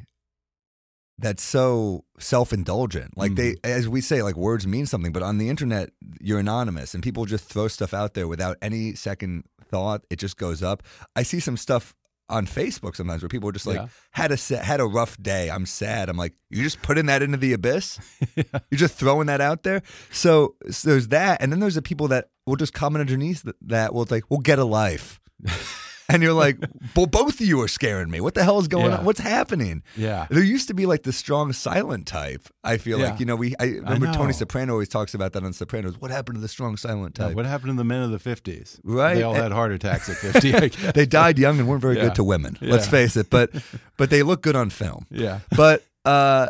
[1.20, 3.18] that's so self-indulgent.
[3.18, 3.72] Like they mm-hmm.
[3.72, 7.26] as we say like words mean something but on the internet you're anonymous and people
[7.26, 10.04] just throw stuff out there without any second thought.
[10.10, 10.84] It just goes up.
[11.16, 11.94] I see some stuff
[12.30, 13.88] on facebook sometimes where people are just like Yeah.
[14.12, 15.52] had a had a rough day.
[15.52, 16.10] I'm sad.
[16.10, 18.00] I'm like you're just putting that into the abyss?
[18.36, 19.84] You're just throwing that out there?
[20.12, 23.56] So, so there's that and then there's the people that will just comment underneath th-
[23.62, 25.20] that will like, "We'll get a life
[26.10, 26.58] and you're like
[26.96, 28.98] well both of you are scaring me what the hell is going Yeah.
[28.98, 30.28] on what's happening Yeah.
[30.30, 32.42] there used to be like the strong silent type.
[32.64, 33.10] I feel Yeah.
[33.12, 33.56] like you know we.
[33.60, 34.14] I remember know.
[34.14, 36.00] Tony Soprano always talks about that on Sopranos.
[36.00, 37.36] What happened to the strong silent Yeah, type?
[37.36, 38.80] what happened to the men of the 50s?
[38.84, 39.16] Right.
[39.16, 40.52] They all And- had heart attacks at 50.
[40.94, 42.04] They died young and weren't very Yeah.
[42.06, 42.58] good to women.
[42.62, 43.30] Let's face it.
[43.30, 43.50] But
[43.98, 45.06] but they look good on film.
[45.12, 45.40] yeah.
[45.56, 46.48] But uh,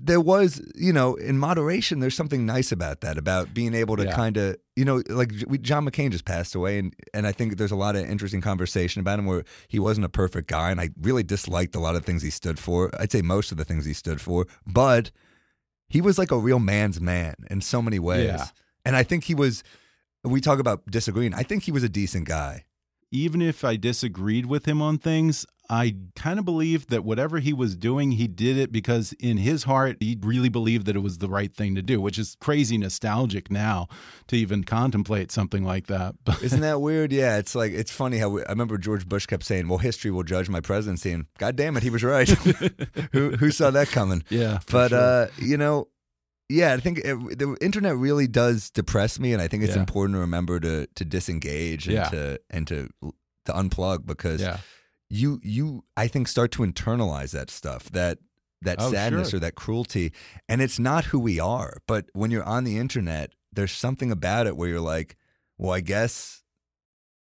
[0.00, 2.00] there was you know in moderation.
[2.00, 4.14] There's something nice about that about being able to Yeah.
[4.16, 7.56] kind of you know like we, John McCain just passed away and and I think
[7.56, 10.80] there's a lot of interesting conversation about him where he wasn't a perfect guy and
[10.80, 12.90] I really disliked a lot of things he stood for.
[13.00, 15.10] I'd say most of the things he stood for, but
[15.88, 18.26] he was like a real man's man in so many ways.
[18.26, 18.46] Yeah.
[18.84, 19.62] And I think he was.
[20.24, 21.34] We talk about disagreeing.
[21.34, 22.64] I think he was a decent guy.
[23.14, 27.52] Even if I disagreed with him on things, I kind of believed that whatever he
[27.54, 31.18] was doing, he did it because in his heart, he really believed that it was
[31.18, 33.86] the right thing to do, which is crazy nostalgic now
[34.26, 36.16] to even contemplate something like that.
[36.24, 37.12] But Isn't that weird?
[37.12, 40.10] Yeah, it's like it's funny how we, I remember George Bush kept saying, "Well, history
[40.10, 42.28] will judge my presidency," and God damn it, he was right.
[43.12, 44.24] who who saw that coming?
[44.28, 44.98] yeah, But sure.
[44.98, 45.88] uh, you know,
[46.54, 49.80] yeah, I think it, the internet really does depress me, and I think it's Yeah.
[49.80, 52.08] important to remember to to disengage and Yeah.
[52.10, 52.88] to and to
[53.46, 54.58] to unplug because yeah,
[55.08, 58.18] you you I think start to internalize that stuff that
[58.62, 59.36] that Oh, sadness sure.
[59.36, 60.12] or that cruelty
[60.48, 64.46] and it's not who we are but when you're on the internet there's something about
[64.46, 65.16] it where you're like
[65.58, 66.42] well I guess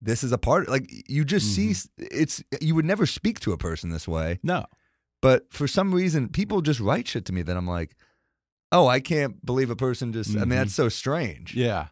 [0.01, 2.05] this is a part like you just see Mm-hmm.
[2.23, 4.65] it's you would never speak to a person this way no,
[5.21, 7.95] but for some reason people just write shit to me that I'm like
[8.73, 10.83] oh I can't believe a person just I mean that's mm-hmm.
[10.83, 11.89] so strange Yeah.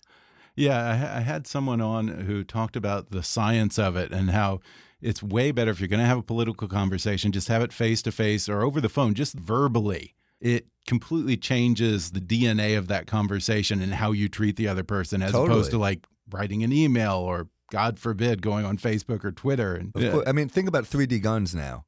[0.54, 0.78] Yeah.
[0.78, 4.60] I, I had someone on who talked about the science of it and how
[5.00, 8.02] it's way better if you're going to have a political conversation, just have it face
[8.02, 10.14] to face or over the phone, just verbally.
[10.40, 15.22] It completely changes the DNA of that conversation and how you treat the other person
[15.22, 15.50] as Totally.
[15.50, 19.74] opposed to like writing an email or, God forbid, going on Facebook or Twitter.
[19.74, 21.85] And course, I mean, think about 3D guns now.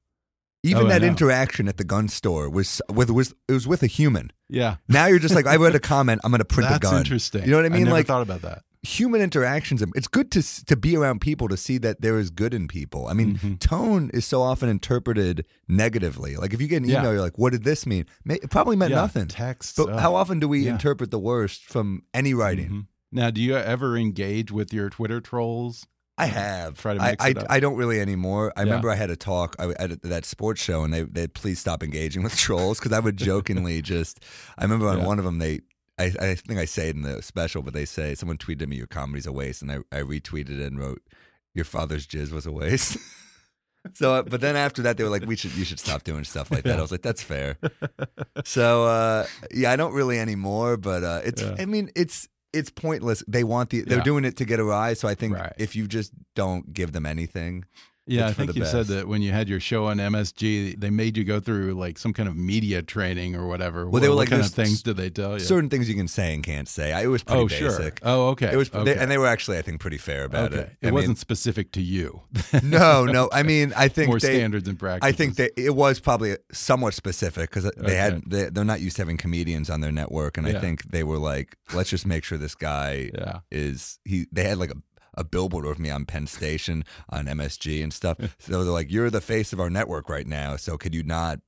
[0.68, 3.86] Even Oh, that interaction at the gun store was with was it was with a
[3.86, 4.32] human.
[4.48, 4.76] yeah.
[4.88, 6.98] Now you're just like, I read a comment, I'm going to print That's a gun.
[6.98, 7.44] interesting.
[7.44, 7.84] You know what I mean?
[7.84, 8.62] never like thought about that.
[8.82, 9.82] human interactions.
[9.96, 13.08] It's good to to be around people to see that there is good in people.
[13.08, 13.58] I mean, Mhm.
[13.60, 16.36] tone is so often interpreted negatively.
[16.36, 17.00] Like if you get an Yeah.
[17.00, 18.06] email, you're like, what did this mean?
[18.26, 19.26] It probably meant Yeah, nothing.
[19.26, 19.76] Text.
[19.76, 19.96] But oh.
[19.98, 20.72] how often do we yeah.
[20.72, 22.70] interpret the worst from any writing?
[22.70, 22.86] Mhm.
[23.10, 25.86] Now, do you ever engage with your Twitter trolls?
[26.18, 26.78] I have.
[26.80, 27.46] Try to I, mix I, it up.
[27.48, 28.52] I don't really anymore.
[28.56, 28.64] I Yeah.
[28.66, 31.82] remember I had a talk I, at that sports show, and they they please stop
[31.82, 34.22] engaging with trolls because I would jokingly just.
[34.58, 35.06] I remember on Yeah.
[35.06, 35.60] one of them they.
[36.00, 38.76] I, I think I say it in the special, but they say someone tweeted me
[38.76, 41.02] your comedy's a waste, and I, I retweeted it and wrote
[41.54, 42.98] your father's jizz was a waste.
[43.94, 46.22] so, uh, but then after that, they were like, "We should, you should stop doing
[46.24, 47.56] stuff like that." I was like, "That's fair."
[48.44, 51.42] so, uh, yeah, I don't really anymore, but uh, it's.
[51.42, 51.56] Yeah.
[51.58, 52.28] I mean, it's
[52.58, 53.22] it's pointless.
[53.26, 53.82] They want the.
[53.82, 54.04] They're Yeah.
[54.04, 55.00] doing it to get a rise.
[55.00, 55.52] So I think Right.
[55.58, 57.64] if you just don't give them anything,
[58.08, 61.16] Yeah, I think you said that when you had your show on MSG, they made
[61.16, 63.88] you go through like some kind of media training or whatever.
[63.88, 65.40] Well, they what were like, kind of things did they tell you?
[65.40, 66.92] certain things you can say and can't say.
[66.92, 67.70] I, it was pretty oh, basic.
[67.70, 67.92] sure.
[68.02, 68.52] Oh, okay.
[68.52, 68.84] It was, okay.
[68.94, 70.62] they, and they were actually, I think, pretty fair about okay.
[70.62, 70.76] it.
[70.80, 72.22] It I wasn't mean, specific to you.
[72.62, 73.28] no, no.
[73.32, 75.14] I mean, I think More they, standards and practices.
[75.14, 77.94] I think that it was probably somewhat specific because they Okay.
[77.96, 81.02] had they, they're not used to having comedians on their network, and I think they
[81.04, 83.40] were like, let's just make sure this guy Yeah.
[83.50, 84.26] is he.
[84.32, 84.76] They had like a.
[85.18, 88.16] A billboard of me on Penn Station on MSG and stuff.
[88.38, 90.56] So they're like, "You're the face of our network right now.
[90.56, 91.40] So could you not,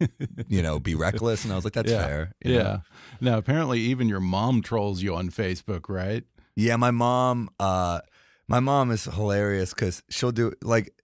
[0.48, 2.06] you know, be reckless?" And I was like, "That's yeah.
[2.06, 2.62] fair." you Yeah.
[2.62, 2.80] know?
[3.20, 6.24] Now, apparently, even your mom trolls you on Facebook, right?
[6.56, 7.50] Yeah, my mom.
[7.58, 8.00] Uh,
[8.48, 10.94] my mom is hilarious because she'll do like.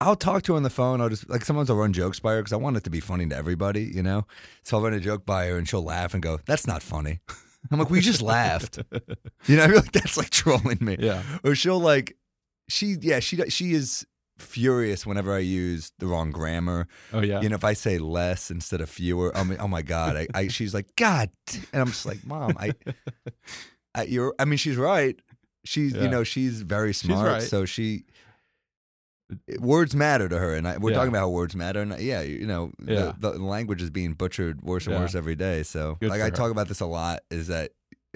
[0.00, 1.00] I'll talk to her on the phone.
[1.00, 2.98] I'll just like sometimes I'll run jokes by her because I want it to be
[3.00, 4.26] funny to everybody, you know.
[4.64, 7.20] So I'll run a joke by her and she'll laugh and go, "That's not funny."
[7.70, 8.78] I'm like, "We just laughed,"
[9.46, 9.64] you know.
[9.64, 10.96] I feel like that's like trolling me.
[10.98, 11.22] Yeah.
[11.44, 12.16] Or she'll like,
[12.68, 14.06] she yeah she she is
[14.38, 16.88] furious whenever I use the wrong grammar.
[17.12, 17.40] Oh, yeah.
[17.40, 20.26] You know, if I say less instead of fewer, I mean, oh my god, I,
[20.34, 21.30] I she's like, God,
[21.72, 22.72] and I'm just like, Mom, I,
[23.94, 25.16] I you're, I mean, she's right.
[25.64, 26.02] She's, Yeah.
[26.02, 27.50] you know, she's very smart, she's right.
[27.50, 28.04] so she.
[29.58, 30.96] Words matter to her, and I, we're Yeah.
[30.96, 31.80] talking about how words matter.
[31.80, 33.12] And yeah, you know, Yeah.
[33.18, 35.00] the, the language is being butchered worse and Yeah.
[35.00, 35.62] worse every day.
[35.62, 36.30] So, Good like, I her.
[36.30, 37.20] talk about this a lot.
[37.30, 37.72] Is that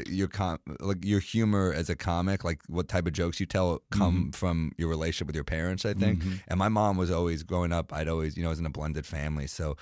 [0.06, 3.80] your com like your humor as a comic, like what type of jokes you tell,
[3.90, 4.30] come Mm-hmm.
[4.32, 5.86] from your relationship with your parents.
[5.86, 7.94] I think, and my mom was always growing up.
[7.94, 9.74] I'd always, you know, I was in a blended family, so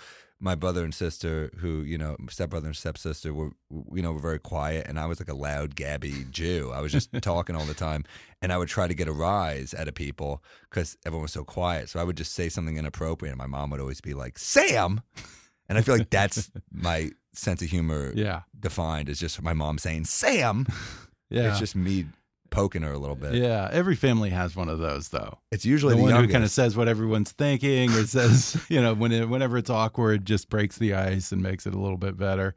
[0.44, 3.50] my brother and sister, who you know, stepbrother and stepsister, were
[3.92, 6.70] you know were very quiet, and I was like a loud, gabby Jew.
[6.72, 8.04] I was just talking all the time,
[8.42, 11.44] and I would try to get a rise out of people because everyone was so
[11.44, 11.88] quiet.
[11.88, 15.00] So I would just say something inappropriate, and my mom would always be like, "Sam,"
[15.68, 18.42] and I feel like that's my sense of humor Yeah.
[18.60, 20.66] defined as just my mom saying Sam.
[21.30, 21.48] Yeah.
[21.50, 22.04] It's just me
[22.54, 23.34] poking her a little bit.
[23.34, 23.68] yeah.
[23.72, 25.38] Every family has one of those, though.
[25.50, 28.80] It's usually the, the, one who kind of says what everyone's thinking, or says, you
[28.80, 31.96] know, when it, whenever it's awkward, just breaks the ice and makes it a little
[31.96, 32.54] bit better.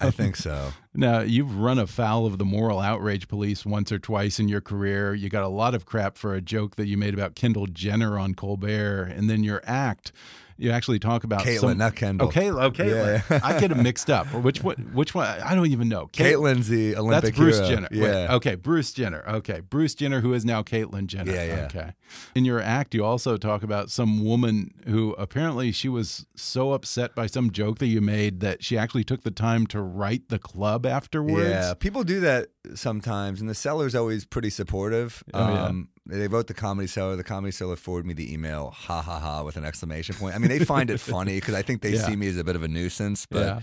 [0.00, 0.72] I think so.
[0.92, 5.14] Now, you've run afoul of the moral outrage police once or twice in your career.
[5.14, 8.18] You got a lot of crap for a joke that you made about Kendall Jenner
[8.18, 10.10] on Colbert, and then your act.
[10.58, 12.28] You actually talk about Caitlyn, some, not Kendall.
[12.28, 12.62] Oh, Caitlyn.
[12.62, 13.22] Oh, Caitlyn.
[13.30, 13.40] Yeah.
[13.42, 14.26] I get them mixed up.
[14.34, 14.90] Which one?
[14.92, 15.26] Which one?
[15.26, 16.08] I don't even know.
[16.12, 17.68] Cait- Caitlin's the Olympic That's Bruce hero.
[17.70, 17.88] Jenner.
[17.90, 18.34] Wait, Yeah.
[18.34, 19.24] okay, Bruce Jenner.
[19.26, 21.32] Okay, Bruce Jenner, who is now Caitlyn Jenner.
[21.32, 21.64] Yeah, yeah.
[21.64, 21.92] Okay.
[22.34, 27.14] In your act, you also talk about some woman who apparently she was so upset
[27.14, 30.38] by some joke that you made that she actually took the time to write the
[30.38, 31.48] club afterwards.
[31.50, 35.22] Yeah, people do that sometimes, and the Cellar's always pretty supportive.
[35.34, 35.64] Oh, yeah.
[35.66, 37.16] um, They wrote the Comedy Cellar.
[37.16, 40.34] The Comedy Cellar forwarded me the email, ha ha ha, with an exclamation point.
[40.34, 42.06] I mean, they find it funny because I think they Yeah.
[42.06, 43.60] see me as a bit of a nuisance, but Yeah.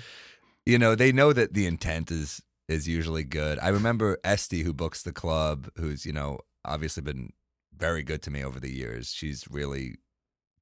[0.65, 3.57] you know, they know that the intent is is usually good.
[3.59, 7.31] I remember Estee, who books the club, who's you know obviously been
[7.75, 9.11] very good to me over the years.
[9.13, 9.97] She's really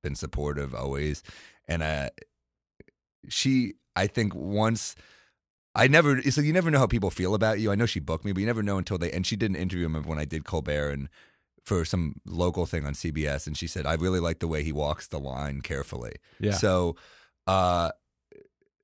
[0.03, 1.23] been supportive always,
[1.67, 2.09] and uh,
[3.29, 4.95] she, I think, once.
[5.75, 6.21] I never.
[6.23, 7.71] So you never know how people feel about you.
[7.71, 9.11] I know she booked me, but you never know until they.
[9.11, 9.85] And she did an interview.
[9.85, 11.09] I remember when I did Colbert and
[11.65, 14.71] for some local thing on CBS, and she said, "I really like the way he
[14.71, 16.53] walks the line carefully." Yeah.
[16.53, 16.95] So,
[17.47, 17.91] uh,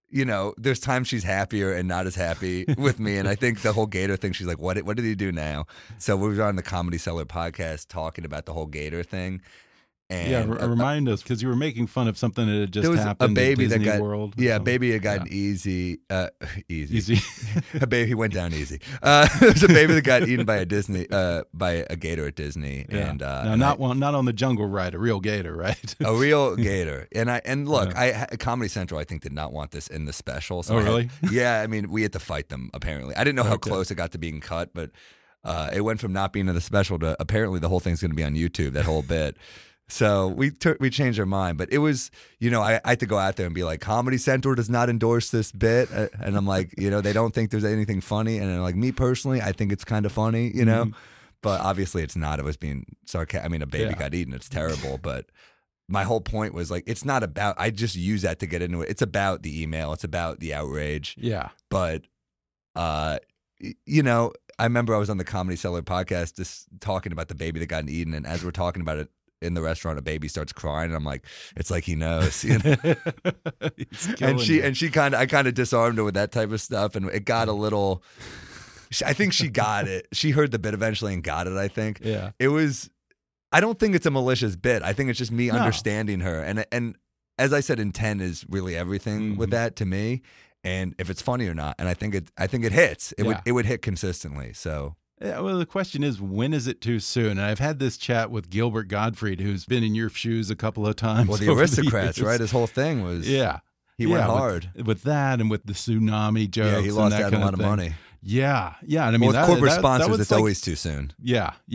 [0.10, 3.62] you know, there's times she's happier and not as happy with me, and I think
[3.62, 4.34] the whole Gator thing.
[4.34, 4.82] She's like, "What?
[4.84, 8.46] What did he do now?" So we were on the Comedy Cellar podcast talking about
[8.46, 9.42] the whole Gator thing.
[10.12, 12.92] And yeah, remind us because you were making fun of something that had just there
[12.92, 13.32] was happened.
[13.32, 14.34] a baby at that got World.
[14.38, 15.22] yeah, baby that got Yeah.
[15.22, 16.28] an easy, uh,
[16.70, 17.20] easy, Easy.
[17.82, 18.82] a baby he went down easy.
[19.02, 22.28] Uh, there was a baby that got eaten by a Disney, uh, by a gator
[22.28, 23.10] at Disney, Yeah.
[23.10, 25.56] and uh, no, and not I- one, not on the jungle ride, a real gator,
[25.56, 25.96] right?
[26.04, 27.08] a real gator.
[27.16, 28.26] And I and look, Yeah.
[28.32, 30.62] I Comedy Central, I think did not want this in the special.
[30.64, 31.10] So Oh, I had- really?
[31.32, 32.70] yeah, I mean, we had to fight them.
[32.74, 33.70] Apparently, I didn't know how Okay.
[33.70, 34.92] close it got to being cut, but
[35.44, 38.12] uh, it went from not being in the special to apparently the whole thing's going
[38.12, 38.74] to be on YouTube.
[38.74, 39.38] That whole bit.
[39.92, 43.06] So we we changed our mind, but it was you know I, I had to
[43.06, 46.38] go out there and be like Comedy Central does not endorse this bit, uh, and
[46.38, 49.52] I'm like you know they don't think there's anything funny, and like me personally I
[49.52, 50.92] think it's kind of funny, you know,
[51.42, 52.40] but obviously it's not.
[52.40, 53.46] It was being sarcastic.
[53.46, 54.00] I mean, a baby Yeah.
[54.00, 54.34] got eaten.
[54.34, 55.26] It's terrible, but
[55.90, 57.56] my whole point was like it's not about.
[57.60, 58.90] I just use that to get into it.
[58.90, 59.92] It's about the email.
[59.92, 61.50] It's about the outrage yeah.
[61.70, 62.04] but
[62.76, 63.20] uh
[63.86, 67.36] you know i remember i was on the comedy cellar podcast just talking about the
[67.36, 69.10] baby that got eaten and as we're talking about it
[69.42, 71.26] in the restaurant a baby starts crying and i'm like
[71.56, 72.76] it's like he knows you know?
[74.22, 74.64] And she you.
[74.64, 77.10] and she kind of i kind of disarmed her with that type of stuff and
[77.10, 78.04] it got a little
[79.06, 80.08] i think she got it.
[80.12, 82.00] She heard the bit eventually and got it i think.
[82.04, 82.32] Yeah.
[82.40, 82.90] it was
[83.52, 84.82] i don't think it's a malicious bit.
[84.84, 85.56] I think it's just me No.
[85.56, 86.42] understanding her.
[86.42, 86.96] And and
[87.40, 89.54] as i said intent is really everything with Mhm.
[89.54, 90.22] that to me.
[90.64, 93.14] And if it's funny or not and i think it i think it hits.
[93.18, 94.96] It would it would hit consistently so.
[94.96, 97.32] Yeah, well, the question is, when is it too soon?
[97.32, 100.88] And I've had this chat with Gilbert Gottfried, who's been in your shoes a couple
[100.88, 101.30] of times.
[101.30, 102.28] well the aristocrats years.
[102.28, 103.60] right his whole thing was Yeah,
[103.98, 106.68] he Yeah, went with- hard with, that and with the tsunami jokes.
[106.72, 107.70] yeah he and lost that out on kind a lot of thing.
[107.70, 109.08] money Yeah, yeah.
[109.08, 110.76] And I mean, well, with that- corporate that- that sponsors was it's like- always too
[110.76, 111.54] soon Yeah,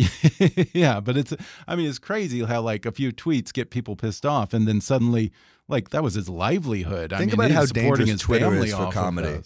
[0.73, 1.01] yeah.
[1.01, 1.35] But it's,
[1.67, 4.81] I mean, it's crazy how like a few tweets get people pissed off, and then
[4.81, 5.33] suddenly,
[5.69, 7.13] like that was his livelihood.
[7.13, 9.41] I Think mean, about how dangerous Twitter is for of comedy.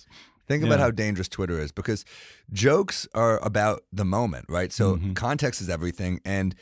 [0.51, 0.87] Think about Yeah.
[0.87, 2.05] how dangerous Twitter is because
[2.53, 4.73] jokes are about the moment, right?
[4.73, 5.15] So Mhm.
[5.15, 6.57] context is everything, and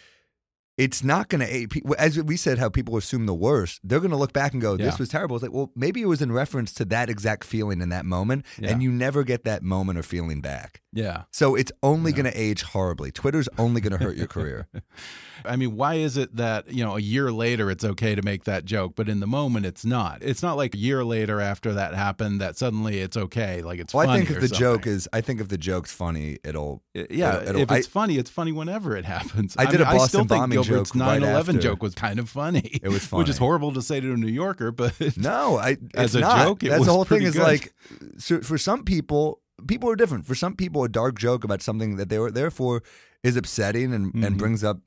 [0.78, 1.52] it's not going to.
[1.52, 4.52] Eh, age as we said, how people assume the worst, they're going to look back
[4.52, 4.96] and go, "This Yeah.
[4.98, 7.90] was terrible." It's like, well, maybe it was in reference to that exact feeling in
[7.90, 8.70] that moment, Yeah.
[8.70, 10.80] and you never get that moment or feeling back.
[10.92, 11.24] Yeah.
[11.30, 13.10] So it's only going to age horribly.
[13.12, 14.68] Twitter's only going to hurt your career.
[15.44, 18.44] I mean, why is it that, you know, a year later it's okay to make
[18.44, 20.18] that joke, but in the moment it's not?
[20.22, 23.62] It's not like a year later after that happened that suddenly it's okay.
[23.62, 26.38] Like it's Well, I think if the joke is, I think if the joke's funny,
[26.42, 26.82] it'll.
[26.94, 29.54] Yeah, it'll- if it's I- funny, it's funny whenever it happens.
[29.56, 30.24] I did a mean, I Boston still
[30.68, 31.58] think bombing Gilbert's right 9/11 after.
[31.60, 32.78] joke was kind of funny.
[32.82, 33.18] It was funny.
[33.22, 36.44] which is horrible to say to a New Yorker, but No, I As a not.
[36.46, 37.22] joke, it That's was the whole thing.
[37.22, 37.42] Is good.
[37.42, 37.74] like,
[38.18, 40.26] so for some people, people are different.
[40.26, 42.82] For some people, a dark joke about something that they were there for
[43.24, 44.38] is upsetting and, and Mhm.
[44.38, 44.78] brings up,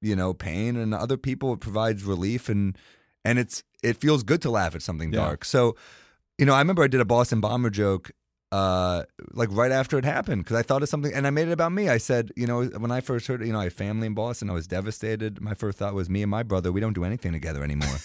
[0.00, 0.76] you know, pain.
[0.76, 2.76] And other people, it provides relief and
[3.24, 5.20] and it's it feels good to laugh at something Yeah.
[5.20, 5.44] dark.
[5.44, 5.76] So,
[6.38, 8.10] you know, I remember I did a Boston bomber joke
[8.54, 9.02] uh,
[9.32, 11.72] like right after it happened because I thought of something and I made it about
[11.72, 11.88] me.
[11.88, 14.48] I said, you know, when I first heard, you know, I have family in Boston.
[14.48, 15.40] I was devastated.
[15.40, 16.70] My first thought was me and my brother.
[16.70, 17.98] We don't do anything together anymore.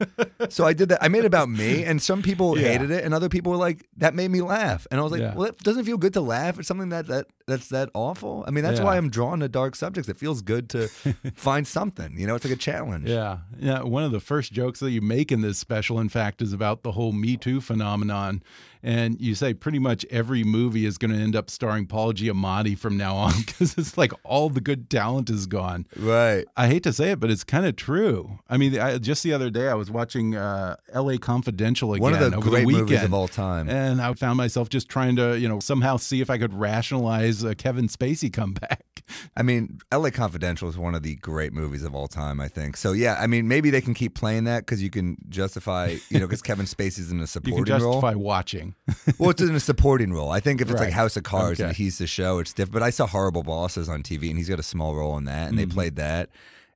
[0.48, 0.98] so I did that.
[1.04, 2.68] I made it about me, and some people Yeah.
[2.72, 5.20] hated it, and other people were like, "That made me laugh." And I was like,
[5.20, 5.34] Yeah.
[5.36, 8.50] "Well, it doesn't feel good to laugh at something that that that's that awful." I
[8.50, 10.08] mean, that's why I'm drawn to dark subjects.
[10.08, 10.88] It feels good to
[11.34, 12.18] find something.
[12.18, 13.08] You know, it's like a challenge.
[13.08, 13.38] Yeah.
[13.58, 13.82] Yeah.
[13.82, 16.82] One of the first jokes that you make in this special, in fact, is about
[16.82, 18.42] the whole Me Too phenomenon.
[18.84, 22.76] And you say pretty much every movie is going to end up starring Paul Giamatti
[22.76, 25.86] from now on because it's like all the good talent is gone.
[25.96, 26.46] Right.
[26.56, 28.40] I hate to say it, but it's kind of true.
[28.50, 31.16] I mean, I, just the other day, I was watching uh, L.A.
[31.18, 33.68] Confidential again One of the over great the weekend, movies of all time.
[33.68, 37.41] and I found myself just trying to, you know, somehow see if I could rationalize
[37.44, 38.84] a Kevin Spacey comeback.
[39.36, 42.76] I mean, LA Confidential is one of the great movies of all time, I think.
[42.76, 46.18] So, yeah, I mean, maybe they can keep playing that because you can justify, you
[46.20, 48.22] know, because Kevin Spacey's in a You supporting can justify role.
[48.22, 48.74] watching.
[49.18, 50.30] Well, it's in a supporting role.
[50.30, 52.72] I think if it's like House of Cards and he's the show, it's different.
[52.74, 55.48] But I saw Horrible Bosses on TV and he's got a small role in that,
[55.48, 55.68] and Mm-hmm.
[55.68, 56.30] they played that.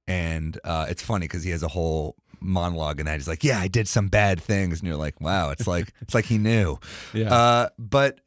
[0.09, 3.15] And uh, it's funny because he has a whole monologue in that.
[3.15, 6.15] He's like, "Yeah, I did some bad things," and you're like, "Wow!" It's like it's
[6.15, 6.79] like he knew.
[7.13, 7.35] Yeah.
[7.35, 8.21] Uh, but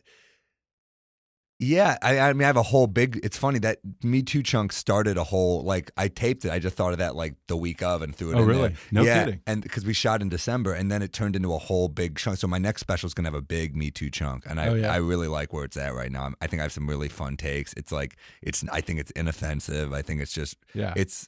[1.62, 3.20] yeah, I, I mean, I have a whole big.
[3.22, 6.51] It's funny that Me Too chunk started a whole like I taped it.
[6.51, 8.36] I just thought of that like the week of and threw it.
[8.36, 8.68] Oh, in really?
[8.70, 8.78] there.
[8.91, 9.41] No yeah, kidding.
[9.45, 12.38] And because we shot in December, and then it turned into a whole big chunk.
[12.38, 14.74] So my next special is gonna have a big Me Too chunk, and I Oh,
[14.76, 14.93] yeah.
[14.93, 16.24] I really like where it's at right now.
[16.24, 17.74] I'm- think I have some really fun takes.
[17.74, 18.64] It's like it's.
[18.72, 19.91] I think it's inoffensive.
[19.93, 20.55] I think it's just.
[20.74, 20.93] Yeah.
[20.95, 21.28] It's.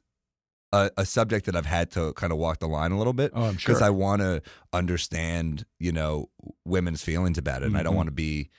[0.74, 3.34] A, a subject that I've had to kind of walk the line a little bit
[3.36, 3.84] Oh, I'm because sure.
[3.84, 6.30] I want to understand, you know,
[6.64, 7.98] women's feelings about it, and I don't Mhm.
[7.98, 8.50] want to be,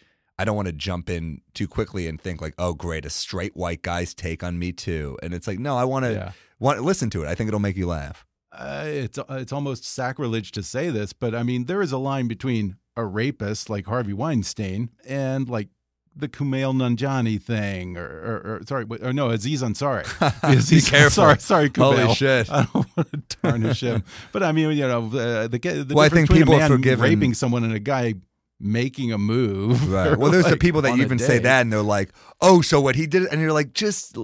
[0.42, 3.56] I don't want to jump in too quickly and think like, oh, great, a straight
[3.56, 6.32] white guy's take on me too, and it's like, no, I want to Yeah.
[6.58, 7.28] want listen to it.
[7.28, 8.26] I think it'll make you laugh.
[8.50, 12.26] Uh, it's it's almost sacrilege to say this, but I mean there is a line
[12.26, 15.68] between a rapist like Harvey Weinstein and like
[16.14, 20.04] the Kumail Nanjiani thing, or, or, or sorry, or no, Aziz Ansari.
[20.42, 21.10] Aziz, careful.
[21.10, 22.02] Sorry, sorry, Kumail.
[22.02, 22.50] Holy shit.
[22.52, 26.04] I don't want to tarnish him, but I mean, you know, uh, the, the Well,
[26.04, 28.16] I think between people a are man forgiven- raping someone and a guy
[28.62, 29.90] making a move.
[29.92, 30.16] Right.
[30.18, 33.06] Well, there's the people that even say that, and they're like, oh, so what he
[33.06, 34.16] did, and you're like, just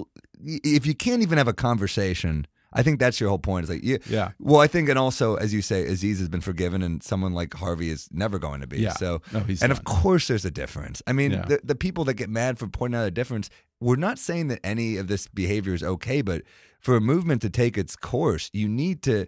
[0.44, 2.46] if you can't even have a conversation.
[2.70, 3.64] I think that's your whole point.
[3.64, 4.32] Is like, yeah, Yeah.
[4.38, 7.54] Well, I think, and also, as you say, Aziz has been forgiven, and someone like
[7.54, 8.78] Harvey is never going to be.
[8.80, 8.92] Yeah.
[8.92, 9.78] So, No, he's and done.
[9.78, 11.02] of course, there's a difference.
[11.06, 11.46] I mean, Yeah.
[11.46, 13.48] the the people that get mad for pointing out a difference,
[13.80, 16.42] we're not saying that any of this behavior is okay, but
[16.78, 19.26] for a movement to take its course, you need to,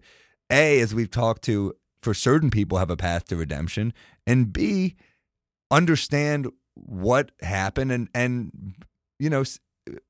[0.50, 1.72] a, as we've talked to,
[2.02, 3.92] for certain people, have a path to redemption,
[4.26, 4.96] and b,
[5.70, 8.74] understand what happened, and and
[9.18, 9.44] you know,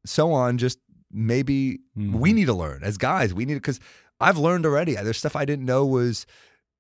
[0.07, 0.59] so on.
[0.59, 0.79] Just
[1.11, 2.13] maybe Mhm.
[2.13, 3.35] we need to learn as guys.
[3.35, 3.81] We need because
[4.21, 4.95] I've learned already.
[4.95, 6.27] There's stuff I didn't know was,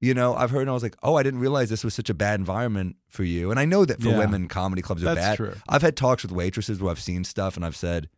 [0.00, 2.08] you know, I've heard and I was like, oh, I didn't realize this was such
[2.10, 3.50] a bad environment for you.
[3.50, 4.18] And I know that for Yeah.
[4.18, 5.36] women, comedy clubs are That's bad.
[5.36, 5.54] true.
[5.68, 8.08] I've had talks with waitresses where I've seen stuff and I've said,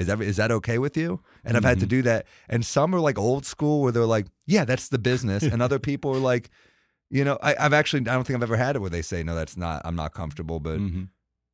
[0.00, 1.20] is that is that okay with you?
[1.44, 1.90] And I've had to Mhm.
[1.96, 2.26] do that.
[2.48, 5.42] And some are like old school where they're like, yeah, that's the business.
[5.42, 6.50] and other people are like,
[7.10, 9.22] you know, I, I've actually I don't think I've ever had it where they say,
[9.22, 9.82] no, that's not.
[9.84, 10.58] I'm not comfortable.
[10.60, 11.08] But Mhm.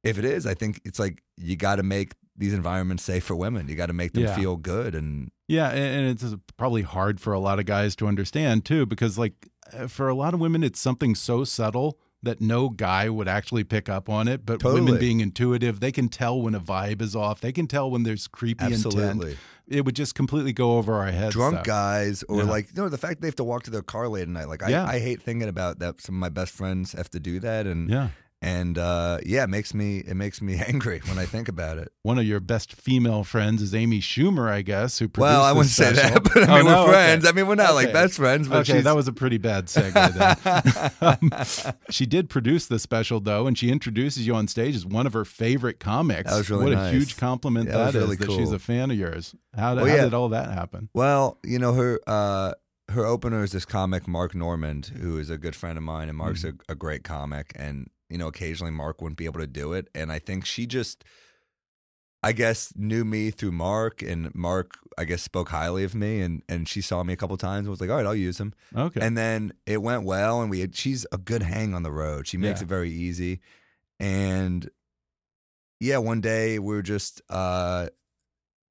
[0.04, 3.34] if it is, I think it's like you got to make these environments safe for
[3.34, 3.66] women.
[3.68, 4.36] You got to make them Yeah.
[4.36, 6.24] feel good and Yeah, and it's
[6.56, 10.14] probably hard for a lot of guys to understand too, because like uh, for a
[10.14, 14.28] lot of women, it's something so subtle that no guy would actually pick up on
[14.28, 14.44] it.
[14.46, 17.40] But women being intuitive, they can tell when a vibe is off.
[17.40, 19.10] They can tell when there's creepy Absolutely.
[19.30, 19.38] intent.
[19.68, 21.32] It would just completely go over our heads.
[21.34, 21.62] drunk though.
[21.64, 22.44] guys or Yeah.
[22.44, 24.48] like you know the fact they have to walk to their car late at night
[24.48, 24.84] like I, Yeah.
[24.86, 27.90] I hate thinking about that some of my best friends have to do that and
[27.90, 28.10] Yeah,
[28.46, 31.88] and uh yeah it makes me it makes me angry when I think about it
[32.02, 35.52] one of your best female friends is Amy Schumer, I guess, who produced well I
[35.52, 36.84] wouldn't say that but I Oh, mean no?
[36.84, 37.30] we're friends Okay.
[37.30, 39.66] I mean we're not like best friends but okay, she's that was a pretty bad
[39.66, 39.92] segue.
[40.14, 40.92] Then.
[41.00, 45.06] um, she did produce the special though, and she introduces you on stage as one
[45.06, 46.30] of her favorite comics.
[46.30, 48.58] That was really what a huge compliment Yeah, that that is really that she's a
[48.58, 49.34] fan of yours.
[49.56, 50.02] How, did- Well, how yeah.
[50.04, 50.88] did all that happen?
[50.94, 52.52] well you know her uh
[52.90, 56.16] her opener is this comic Mark Normand who is a good friend of mine and
[56.16, 56.58] Mark's Mm-hmm.
[56.68, 59.88] a, a great comic and you know occasionally Mark wouldn't be able to do it
[59.94, 61.04] and I think she just
[62.22, 66.42] I guess knew me through Mark, and Mark, I guess, spoke highly of me, and
[66.48, 68.52] and she saw me a couple times and was like, "All right, I'll use him."
[68.74, 71.92] Okay, And then it went well, and we had, she's a good hang on the
[71.92, 72.26] road.
[72.26, 72.64] She makes Yeah.
[72.64, 73.40] it very easy,
[74.00, 74.68] and
[75.78, 77.90] yeah, one day we were just uh,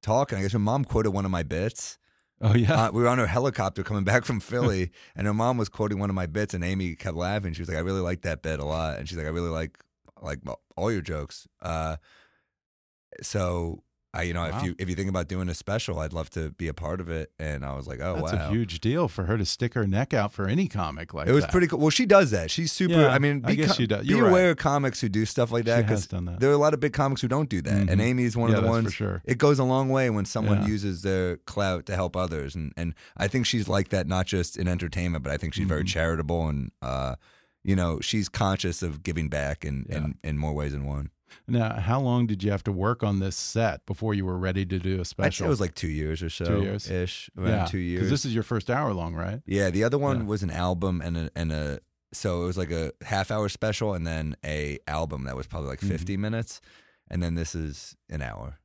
[0.02, 0.38] talking.
[0.38, 1.98] I guess her mom quoted one of my bits.
[2.42, 5.58] Oh yeah, Uh, we were on her helicopter coming back from Philly, and her mom
[5.58, 7.54] was quoting one of my bits, and Amy kept laughing.
[7.54, 9.50] She was like, "I really like that bit a lot," and she's like, "I really
[9.50, 9.78] like
[10.22, 10.40] like
[10.76, 11.98] all your jokes." Uh,
[13.22, 13.84] so
[14.16, 14.58] I, you know, Wow.
[14.58, 17.02] if you if you think about doing a special, I'd love to be a part
[17.02, 17.32] of it.
[17.38, 19.86] And I was like, oh That's wow, a huge deal for her to stick her
[19.86, 21.32] neck out for any comic like that.
[21.32, 21.52] it was that.
[21.52, 21.80] pretty cool.
[21.80, 22.50] Well, she does that.
[22.50, 22.94] She's super.
[22.94, 24.04] Yeah, I mean, I guess she does.
[24.08, 24.52] Be You're aware right.
[24.52, 25.78] of comics who do stuff like that.
[25.82, 26.40] She 'cause has done that.
[26.40, 28.04] There are a lot of big comics who don't do that, and Mhm.
[28.04, 28.94] Amy's one Yeah, of the ones.
[28.94, 29.22] sure.
[29.26, 30.68] It goes a long way when someone Yeah.
[30.68, 34.56] uses their clout to help others, and and I think she's like that not just
[34.58, 35.88] in entertainment, but I think she's very Mhm.
[35.88, 36.72] charitable and.
[36.82, 37.16] uh
[37.68, 39.98] you know, she's conscious of giving back in, Yeah.
[39.98, 41.10] in, in more ways than one.
[41.48, 44.66] Now, how long did you have to work on this set before you were ready
[44.66, 45.46] to do a special?
[45.46, 46.46] it was like two years or so.
[46.46, 46.90] Two years?
[46.90, 48.00] ish, around yeah, two years.
[48.02, 49.42] Because this is your first hour long, right?
[49.46, 50.26] Yeah, the other one Yeah.
[50.26, 51.80] was an album and a and a
[52.14, 55.70] so it was like a half hour special and then a album that was probably
[55.70, 55.90] like Mhm.
[55.90, 56.62] 50 minutes
[57.10, 58.60] and then this is an hour.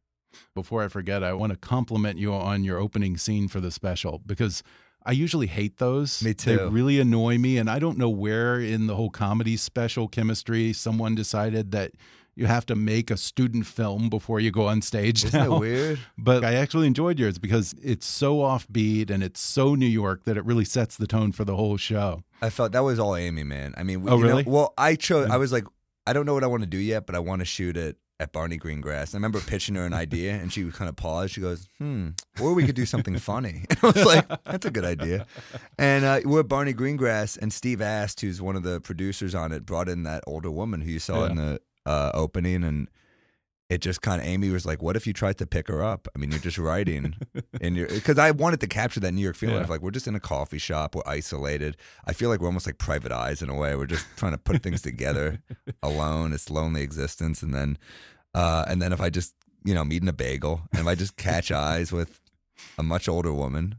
[0.54, 4.20] Before I forget, I want to compliment you on your opening scene for the special
[4.24, 4.62] because
[5.04, 6.22] I usually hate those.
[6.22, 10.06] Me They really annoy me, and I don't know where in the whole comedy special
[10.08, 11.92] chemistry someone decided that
[12.40, 15.24] you have to make a student film before you go on stage.
[15.24, 15.56] Isn't now.
[15.56, 15.98] it weird?
[16.18, 20.36] But I actually enjoyed yours because it's so offbeat and it's so New York that
[20.36, 22.22] it really sets the tone for the whole show.
[22.42, 23.74] I felt that was all Amy, man.
[23.76, 24.44] I mean, we, Oh, you know- really?
[24.46, 25.28] well, I chose.
[25.30, 25.64] I was like,
[26.06, 27.96] I don't know what I want to do yet, but I want to shoot it
[28.18, 29.14] at Barney Greengrass.
[29.14, 31.32] I remember pitching her an idea, and she kind of paused.
[31.32, 32.08] She goes, "Hmm,
[32.40, 35.26] or we could do something funny." And I was like, "That's a good idea."
[35.78, 39.52] And uh, we're at Barney Greengrass, and Steve Ast, who's one of the producers on
[39.52, 42.88] it, brought in that older woman who you saw in the uh, opening, and
[43.68, 46.08] it just kind of Amy was like, "What if you tried to pick her up?
[46.14, 47.14] I mean, you're just writing,
[47.60, 49.62] and you're because I wanted to capture that New York feeling Yeah.
[49.62, 51.76] of like we're just in a coffee shop, we're isolated.
[52.04, 53.76] I feel like we're almost like private eyes in a way.
[53.76, 55.40] We're just trying to put things together
[55.82, 56.32] alone.
[56.32, 57.78] It's lonely existence, and then,
[58.34, 60.94] uh, and then if I just you know I'm eating a bagel, and if I
[60.94, 62.20] just catch eyes with
[62.76, 63.76] a much older woman,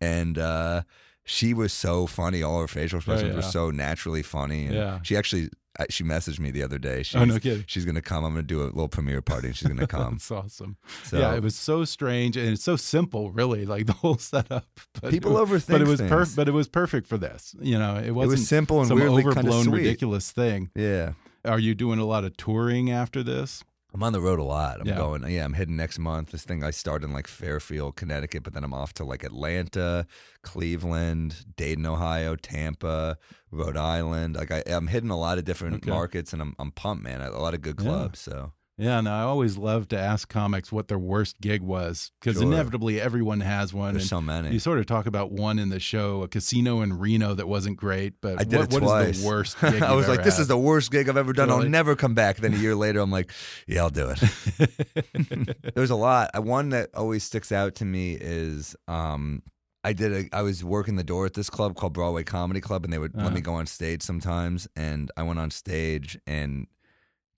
[0.00, 0.82] and uh,
[1.24, 2.42] she was so funny.
[2.42, 3.48] All her facial expressions were yeah.
[3.48, 4.98] so naturally funny, and Yeah.
[5.02, 5.50] she actually.
[5.78, 7.02] I- She messaged me the other day.
[7.02, 7.64] She's, Oh, no kidding.
[7.66, 8.24] She's gonna come.
[8.24, 10.14] I'm gonna do a little premiere party, and she's gonna come.
[10.14, 10.76] That's awesome.
[11.04, 14.66] So yeah, it was so strange and it's so simple, really, like the whole setup.
[15.00, 16.36] But People it was, But it overthink was perfect.
[16.36, 17.54] But it was perfect for this.
[17.60, 20.70] You know, it wasn't simple and some weirdly kinda overblown, ridiculous thing.
[20.74, 21.12] yeah.
[21.46, 23.62] Are you doing a lot of touring after this?
[23.94, 24.80] I'm on the road a lot.
[24.80, 24.96] I'm Yeah.
[24.96, 25.22] going.
[25.30, 26.32] Yeah, I'm heading next month.
[26.32, 30.06] This thing I start in like Fairfield, Connecticut, but then I'm off to like Atlanta,
[30.42, 33.18] Cleveland, Dayton, Ohio, Tampa,
[33.50, 34.34] Rhode Island.
[34.36, 35.90] Like I, I'm hitting a lot of different Okay.
[35.90, 37.20] markets, and I'm I'm pumped, man.
[37.20, 37.84] A lot of good Yeah.
[37.86, 38.18] clubs.
[38.20, 42.38] So Yeah, and I always love to ask comics what their worst gig was because
[42.40, 42.52] Sure.
[42.52, 43.94] inevitably everyone has one.
[43.94, 44.50] there's so many.
[44.52, 47.76] You sort of talk about one in the show, a casino in Reno that wasn't
[47.76, 49.20] great, but I did what, it what is twice.
[49.20, 50.42] the worst gig I was like, "This had?
[50.42, 51.50] is the worst gig I've ever done.
[51.50, 51.64] Really?
[51.64, 53.30] I'll never come back." Then a year later, I'm like,
[53.68, 56.30] "Yeah, I'll do it." There's a lot.
[56.36, 59.42] Uh, One that always sticks out to me is um,
[59.84, 60.12] I did.
[60.32, 62.98] A, I was working the door at this club called Broadway Comedy Club, and they
[62.98, 63.34] would let Uh-huh.
[63.34, 64.66] me go on stage sometimes.
[64.74, 66.66] And I went on stage, and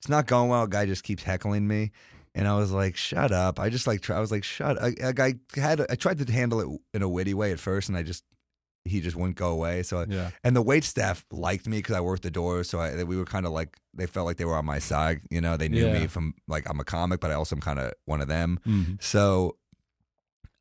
[0.07, 0.63] it's not going well.
[0.63, 1.91] A guy just keeps heckling me.
[2.33, 4.95] And I was like, "Shut up!" I just like, try, I was like, "Shut." I,
[5.03, 8.05] I had, I tried to handle it in a witty way at first, and I
[8.05, 8.23] just,
[8.85, 9.83] he just wouldn't go away.
[9.83, 10.31] So, Yeah.
[10.45, 13.25] and the wait staff liked me because I worked the door, so I, we were
[13.25, 15.23] kind of like they felt like they were on my side.
[15.31, 15.99] You know, they knew Yeah.
[15.99, 18.61] me from like I'm a comic, but I also am kind of one of them.
[18.65, 19.03] Mhm.
[19.03, 19.57] So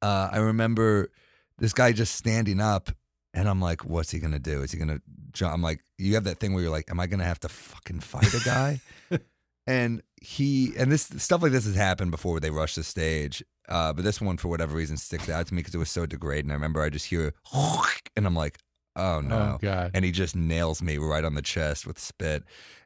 [0.02, 1.12] uh, I remember
[1.60, 2.90] this guy just standing up,
[3.34, 4.62] and I'm like, "What's he gonna do?
[4.64, 5.02] Is he gonna?"
[5.34, 5.54] Jump?
[5.54, 8.00] I'm like, "You have that thing where you're like, am I gonna have to fucking
[8.00, 8.80] fight a guy?"
[9.68, 13.44] and he and this stuff like this has happened before they rush the stage.
[13.68, 16.06] Uh, but this one, for whatever reason, sticks out to me because it was so
[16.06, 16.52] degrading.
[16.52, 17.34] I remember I just hear,
[18.16, 18.60] and I'm like,
[18.96, 19.92] "Oh no!" Oh God.
[19.94, 22.44] and he just nails me right on the chest with spit.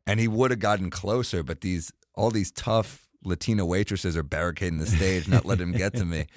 [0.08, 4.80] And he would have gotten closer, but these all these tough Latina waitresses are barricading
[4.80, 6.28] the stage, not letting him get to me.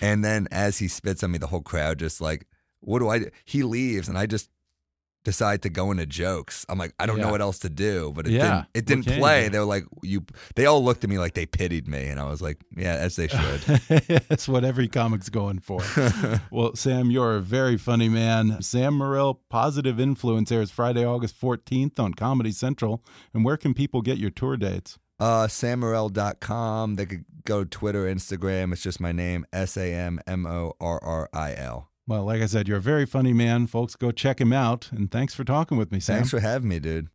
[0.00, 2.46] And then as he spits on me, the whole crowd just like,
[2.80, 3.30] what do I do?
[3.44, 4.48] He leaves, and I just
[5.24, 6.66] decide to go into jokes.
[6.68, 7.24] I'm like, I don't Yeah.
[7.26, 8.42] know what else to do, but it Yeah.
[8.42, 8.66] didn't.
[8.74, 9.48] It didn't play.
[9.48, 10.24] They were like, you.
[10.56, 13.16] They all looked at me like they pitied me, and I was like, yeah, as
[13.16, 13.60] they should.
[14.28, 15.80] That's what every comic's going for.
[16.50, 18.60] well, Sam, you're a very funny man.
[18.62, 23.04] Sam Morril, Positive Influence, airs Friday, August 14th on Comedy Central.
[23.32, 24.98] And where can people get your tour dates?
[25.20, 26.96] Uh, sammorril.com.
[26.96, 28.72] They could go Twitter, Instagram.
[28.72, 31.91] It's just my name, S A M M O R R I L.
[32.08, 33.66] Well, like I said, you're a very funny man.
[33.66, 34.90] Folks, go check him out.
[34.90, 36.16] And thanks for talking with me, Sam.
[36.16, 37.08] Thanks for having me, dude.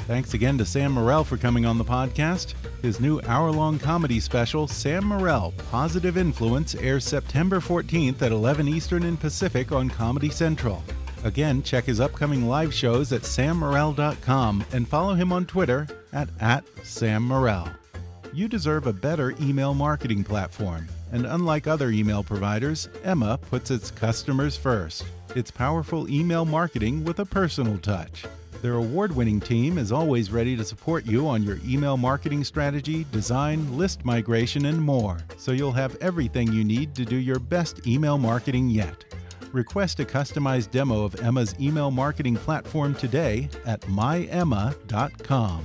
[0.00, 2.52] Thanks again to Sam Morril for coming on the podcast.
[2.82, 8.68] His new hour long comedy special, Sam Morril Positive Influence, airs September 14th at 11
[8.68, 10.82] Eastern and Pacific on Comedy Central.
[11.24, 16.64] Again, check his upcoming live shows at sammorril.com and follow him on Twitter at, at
[16.82, 17.74] Sam Morril.
[18.34, 20.88] You deserve a better email marketing platform.
[21.12, 25.04] And unlike other email providers, Emma puts its customers first.
[25.36, 28.24] It's powerful email marketing with a personal touch.
[28.60, 33.06] Their award winning team is always ready to support you on your email marketing strategy,
[33.12, 37.86] design, list migration, and more, so you'll have everything you need to do your best
[37.86, 39.04] email marketing yet.
[39.52, 45.64] Request a customized demo of Emma's email marketing platform today at myemma.com.